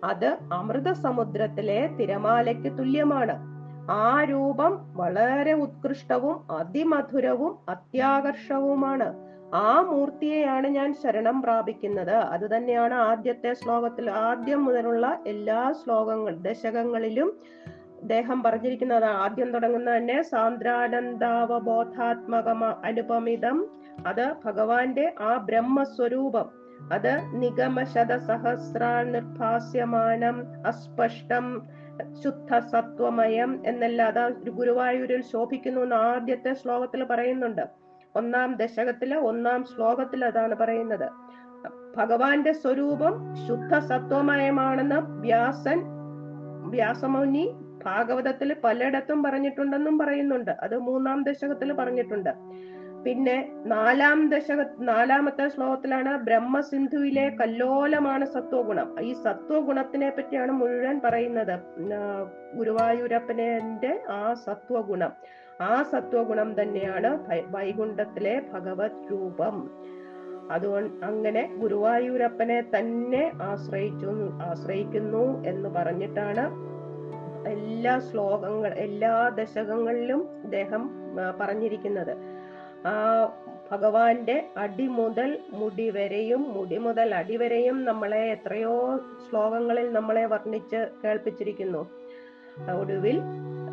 അത് 0.05 0.39
അമൃത 0.53 0.93
സമുദ്രത്തിലെ 0.93 1.87
തിരമാലയ്ക്ക് 1.87 2.79
തുല്യമാണ്. 2.79 3.54
ആ 3.91 4.25
രൂപം 4.25 4.91
വളരെ 4.95 5.53
ഉത്കൃഷ്ടവും 5.53 6.53
അതിമധുരവും 6.53 7.59
അത്യാകർഷവുമാണ് 7.69 9.15
ആ 9.55 9.81
മൂർത്തിയെയാണ് 9.81 10.67
ഞാൻ 10.67 10.95
ശരണം 10.95 11.43
പ്രാപിക്കുന്നത്. 11.43 12.11
അത് 12.11 12.57
തന്നെയാണ് 12.57 12.95
ആദ്യത്തെ 12.95 13.53
ശ്ലോകത്തിൽ 13.53 14.11
ആദ്യം 14.11 14.65
മുതലുള്ള 14.65 15.19
എല്ലാ 15.27 15.73
ശ്ലോകങ്ങൾ 15.73 16.37
ദശകങ്ങളിലും 16.37 17.39
അദ്ദേഹം 18.03 18.43
പറഞ്ഞിരിക്കുന്നത്. 18.43 19.05
ആദ്യം 19.05 19.53
തുടങ്ങുന്ന 19.53 19.97
തന്നെ 19.97 20.23
സാന്ദ്രാനന്ദാവബോധാത്മക 20.23 22.65
അനുപമിതം. 22.85 23.67
അത് 24.07 24.35
ഭഗവാന്റെ 24.45 25.15
ആ 25.21 25.37
ബ്രഹ്മസ്വരൂപം. 25.37 26.65
അത് 26.93 27.21
നിഗമശത 27.35 28.17
സഹസ്രാ 28.17 29.03
നിർഭാസ്യമാനം 29.03 30.43
അസ്പഷ്ടം. 30.67 31.63
ശുദ്ധ 32.25 32.59
സത്വമയം 32.59 33.63
എന്നല്ല 33.67 34.03
അതാ 34.03 34.29
ഗുരുവായൂരിൽ 34.29 35.23
ശോഭിക്കുന്നു 35.23 35.81
എന്ന് 35.81 35.97
ആദ്യത്തെ 35.97 36.55
ശ്ലോകത്തിൽ 36.55 37.05
പറയുന്നുണ്ട്. 37.05 37.63
ഒന്നാം 38.17 38.57
ദശകത്തിലെ 38.57 39.17
ഒന്നാം 39.17 39.65
ശ്ലോകത്തിൽ 39.65 40.25
അതാണ് 40.25 40.55
പറയുന്നത്. 40.55 41.11
ഭഗവാന്റെ 41.97 42.53
സ്വരൂപം 42.53 43.35
ശുദ്ധ 43.49 43.79
സത്വമയമാണെന്ന് 43.79 44.97
വ്യാസൻ 44.97 45.81
വ്യാസമുനി 46.71 47.55
ഭാഗവതത്തിൽ 47.85 48.57
പലയിടത്തും 48.65 49.23
പറഞ്ഞിട്ടുണ്ടെന്നും 49.23 49.99
പറയുന്നുണ്ട്. 49.99 50.51
അത് 50.51 50.79
മൂന്നാം 50.79 51.23
ദശകത്തിൽ 51.23 51.73
പറഞ്ഞിട്ടുണ്ട്. 51.73 52.31
പിന്നെ 53.05 53.53
നാലാം 53.67 54.29
ദശക 54.29 54.65
നാലാമത്തെ 54.81 55.49
ശ്ലോകത്തിലാണ് 55.49 56.17
ബ്രഹ്മസിന്ധുവിലെ 56.17 57.37
കല്ലോലമാണ് 57.41 58.25
സത്വഗുണം. 58.25 59.01
ഈ 59.01 59.13
സത്വഗുണത്തിനെ 59.13 60.11
പറ്റിയാണ് 60.11 60.53
മുഴുവൻ 60.53 61.01
പറയുന്നത്. 61.05 61.53
ആ, 61.95 62.27
ഗുരുവായൂരപ്പന്റെ 62.55 64.03
ആ 64.11 64.35
സത്വഗുണം. 64.35 65.13
ആ 65.61 65.83
സത്വഗുണം 65.83 66.63
തന്നെയാണ് 66.63 67.19
വൈകുണ്ഠത്തിലെ 67.47 68.43
ഭഗവത് 68.53 69.13
രൂപം. 69.13 69.71
അതുകൊണ്ട് 70.51 71.07
അങ്ങനെ 71.07 71.51
ഗുരുവായൂരപ്പനെ 71.57 72.61
തന്നെ 72.61 73.33
ആശ്രയിച്ചു 73.43 74.07
ആശ്രയിക്കുന്നു 74.43 75.45
എന്ന് 75.45 75.69
പറഞ്ഞിട്ടാണ് 75.69 76.75
എല്ലാ 77.49 77.99
ശ്ലോകങ്ങൾ 77.99 78.75
എല്ലാ 78.75 79.29
ദശകങ്ങളിലും 79.29 80.29
അദ്ദേഹം 80.43 80.91
പറഞ്ഞിരിക്കുന്നത്. 81.41 82.34
ആ 82.85 82.97
ഭഗവാന്റെ 83.71 84.37
അടി 84.57 84.87
മുതൽ 84.89 85.31
മുടി 85.51 85.87
വരെയും 85.91 86.43
മുടി 86.55 86.79
മുതൽ 86.79 87.15
അടി 87.15 87.37
വരെയും 87.37 87.85
നമ്മളെ 87.85 88.23
എത്രയോ 88.31 88.75
ശ്ലോകങ്ങളിൽ 89.25 89.87
നമ്മളെ 89.93 90.25
വർണിച്ച് 90.27 90.81
കേൾപ്പിച്ചിരിക്കുന്നു. 91.05 91.83
ഒടുവിൽ 92.75 93.17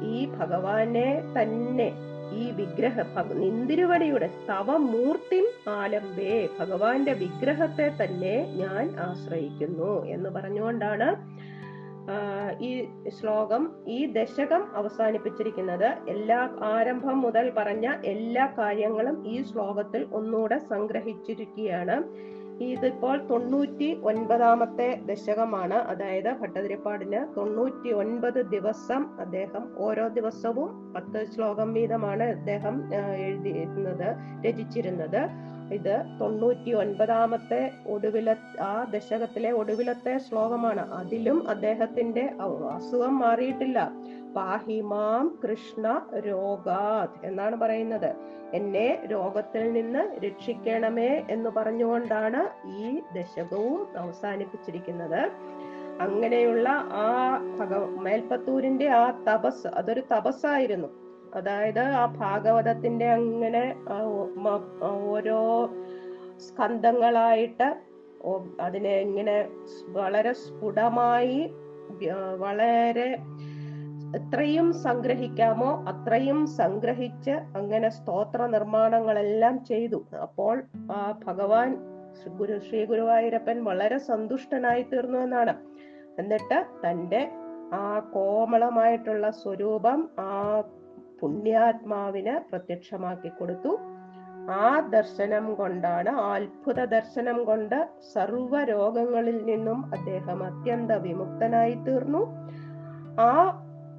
ഈ 0.03 0.27
ഭഗവാനെ 0.39 1.09
തന്നെ 1.37 1.89
ഈ 2.33 2.43
വിഗ്രഹ 2.51 2.99
നിന്തിരുവടിയുടെ 3.33 4.27
സ്തവമൂർത്തി 4.27 5.39
മൂർത്തിം 5.41 5.45
ആലംബേ 5.71 6.35
ഭഗവാന്റെ 6.59 7.13
വിഗ്രഹത്തെ 7.13 7.87
തന്നെ 8.01 8.35
ഞാൻ 8.55 8.85
ആശ്രയിക്കുന്നു 8.99 10.05
എന്ന് 10.05 10.29
പറഞ്ഞുകൊണ്ടാണ് 10.29 11.07
ഈ 12.59 12.87
ശ്ലോകം 13.09 13.63
ഈ 13.87 14.05
ദശകം 14.11 14.75
അവസാനിപ്പിച്ചിരിക്കുന്നത് 14.75 15.89
എല്ലാ 16.13 16.49
ആരംഭം 16.63 17.21
മുതൽ 17.21 17.53
പറഞ്ഞ 17.57 17.87
എല്ലാ 18.05 18.45
കാര്യങ്ങളും 18.59 19.27
ഈ 19.27 19.43
ശ്ലോകത്തിൽ 19.43 20.07
ഒന്നുകൂടെ 20.11 20.57
സംഗ്രഹിച്ചിരിക്കുകയാണ്. 20.57 21.97
ഇതിപ്പോൾ 22.61 23.27
തൊണ്ണൂറ്റി 23.29 23.87
ഒൻപതാമത്തെ 24.03 24.99
ദശകമാണ്. 25.05 25.73
അതായത് 25.73 26.31
ഭട്ടതിരിപ്പാടിന് 26.41 27.35
തൊണ്ണൂറ്റി 27.37 27.91
ഒൻപത് 27.91 28.41
ദിവസം 28.45 29.19
അദ്ദേഹം 29.19 29.63
ഓരോ 29.77 30.07
ദിവസവും 30.07 30.93
പത്ത് 30.95 31.25
ശ്ലോകം 31.25 31.73
വീതമാണ് 31.73 32.23
അദ്ദേഹം 32.23 32.75
എഴുതിയിരുന്നത് 33.25 34.07
രചിച്ചിരുന്നത്. 34.47 35.21
ഇത് 35.73 36.05
തൊണ്ണൂറ്റി 36.21 36.71
ഒൻപതാമത്തെ 36.71 37.71
ഒടുവില 37.87 38.35
ആ 38.61 38.83
ദശകത്തിലെ 38.83 39.51
ഒടുവിലത്തെ 39.51 40.17
ശ്ലോകമാണ്. 40.17 40.93
അതിലും 40.93 41.49
അദ്ദേഹത്തിന്റെ 41.49 42.33
അസുഖം 42.75 43.19
മാറിയിട്ടില്ല. 43.19 43.91
പാഹിമാം 44.35 45.39
കൃഷ്ണ 45.43 46.01
രോഗാത് 46.19 47.25
എന്നാണ് 47.25 47.55
പറയുന്നത്. 47.55 48.15
എന്നെ 48.53 49.07
രോഗത്തിൽ 49.11 49.71
നിന്ന് 49.71 50.25
രക്ഷിക്കണമേ 50.25 51.25
എന്ന് 51.29 51.49
പറഞ്ഞുകൊണ്ടാണ് 51.49 52.69
ഈ 52.79 53.01
ദശകവും 53.15 53.97
അവസാനിപ്പിച്ചിരിക്കുന്നത്. 53.97 55.31
അങ്ങനെയുള്ള 56.01 56.69
ആ 56.91 57.37
ഭഗ 57.59 57.77
മേൽപ്പത്തൂരിന്റെ 57.77 58.89
ആ 58.89 59.11
തപസ് 59.11 59.67
അതൊരു 59.67 60.03
തപസ്സായിരുന്നു. 60.15 61.00
അതായത് 61.35 61.83
ആ 62.01 62.05
ഭാഗവതത്തിന്റെ 62.21 63.07
അങ്ങനെ 63.11 63.63
ഓരോ 65.13 65.39
സ്കന്ധങ്ങളായിട്ട് 66.47 67.69
അതിനെ 68.61 68.93
ഇങ്ങനെ 69.05 69.37
വളരെ 69.87 70.33
സ്ഫുടമായി 70.33 71.39
വളരെ 72.37 73.07
എത്രയും 74.17 74.67
സംഗ്രഹിക്കാമോ 74.85 75.69
അത്രയും 75.91 76.39
സംഗ്രഹിച്ച് 76.59 77.33
അങ്ങനെ 77.59 77.89
സ്തോത്ര 77.89 78.45
നിർമ്മാണങ്ങളെല്ലാം 78.45 79.55
ചെയ്തു. 79.65 79.99
അപ്പോൾ 80.21 80.55
ആ 80.91 80.99
ഭഗവാൻ 81.27 81.69
ഗുരു 82.39 82.55
ശ്രീ 82.59 82.85
ഗുരുവായൂരപ്പൻ 82.85 83.57
വളരെ 83.63 83.97
സന്തുഷ്ടനായി 83.97 84.81
തീർന്നു 84.81 85.19
എന്നാണ്. 85.19 85.53
എന്നിട്ട് 86.19 86.59
തന്റെ 86.83 87.21
ആ 87.73 87.85
കോമളമായിട്ടുള്ള 88.13 89.29
സ്വരൂപം 89.31 89.99
ആ 90.19 90.29
പുണ്യാത്മാവിന് 91.21 92.49
പ്രത്യക്ഷമാക്കി 92.49 93.29
കൊടുത്തു. 93.29 93.79
ആ 94.51 94.79
ദർശനം 94.79 95.55
കൊണ്ടാണ് 95.55 96.09
അത്ഭുത 96.09 96.85
ദർശനം 96.85 97.43
കൊണ്ട് 97.43 97.89
സർവ 98.13 98.63
രോഗങ്ങളിൽ 98.63 99.45
നിന്നും 99.45 99.85
അദ്ദേഹം 99.85 100.43
അത്യന്ത 100.43 100.91
വിമുക്തനായി 100.91 101.73
തീർന്നു. 101.73 102.21
ആ 103.21 103.31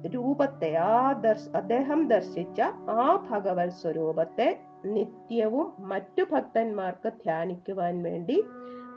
രൂപത്തെ 0.07 0.75
ആ 0.75 1.11
ദർശ 1.11 1.45
അദ്ദേഹം 1.55 2.07
ദർശിച്ച 2.07 2.61
ആ 2.89 3.27
ഭഗവത് 3.31 3.69
സ്വരൂപത്തെ 3.69 4.59
നിത്യവും 4.85 5.73
മറ്റു 5.79 6.23
ഭക്തന്മാർക്ക് 6.31 7.09
ധ്യാനിക്കുവാൻ 7.09 8.03
വേണ്ടി 8.03 8.43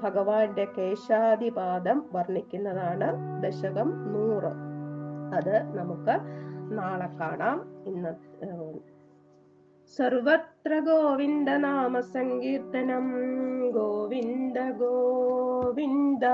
ഭഗവാന്റെ 0.03 0.65
കേശാദിപാദം 0.79 2.07
വർണിക്കുന്നതാണ് 2.13 3.09
ദശകം 3.43 3.89
നൂറ്. 4.13 4.53
അത് 5.37 5.55
നമുക്ക് 5.79 6.46
നാളെ 6.71 7.07
കാണാം. 7.21 7.85
ഇന്ന് 7.87 8.13
സർവത്ര 9.97 10.79
ഗോവിന്ദ 10.79 11.51
നാമ 11.51 12.01
സങ്കീർത്തനം 12.01 13.13
ഗോവിന്ദ 13.71 14.71
ഗോവിന്ദ. 14.71 16.25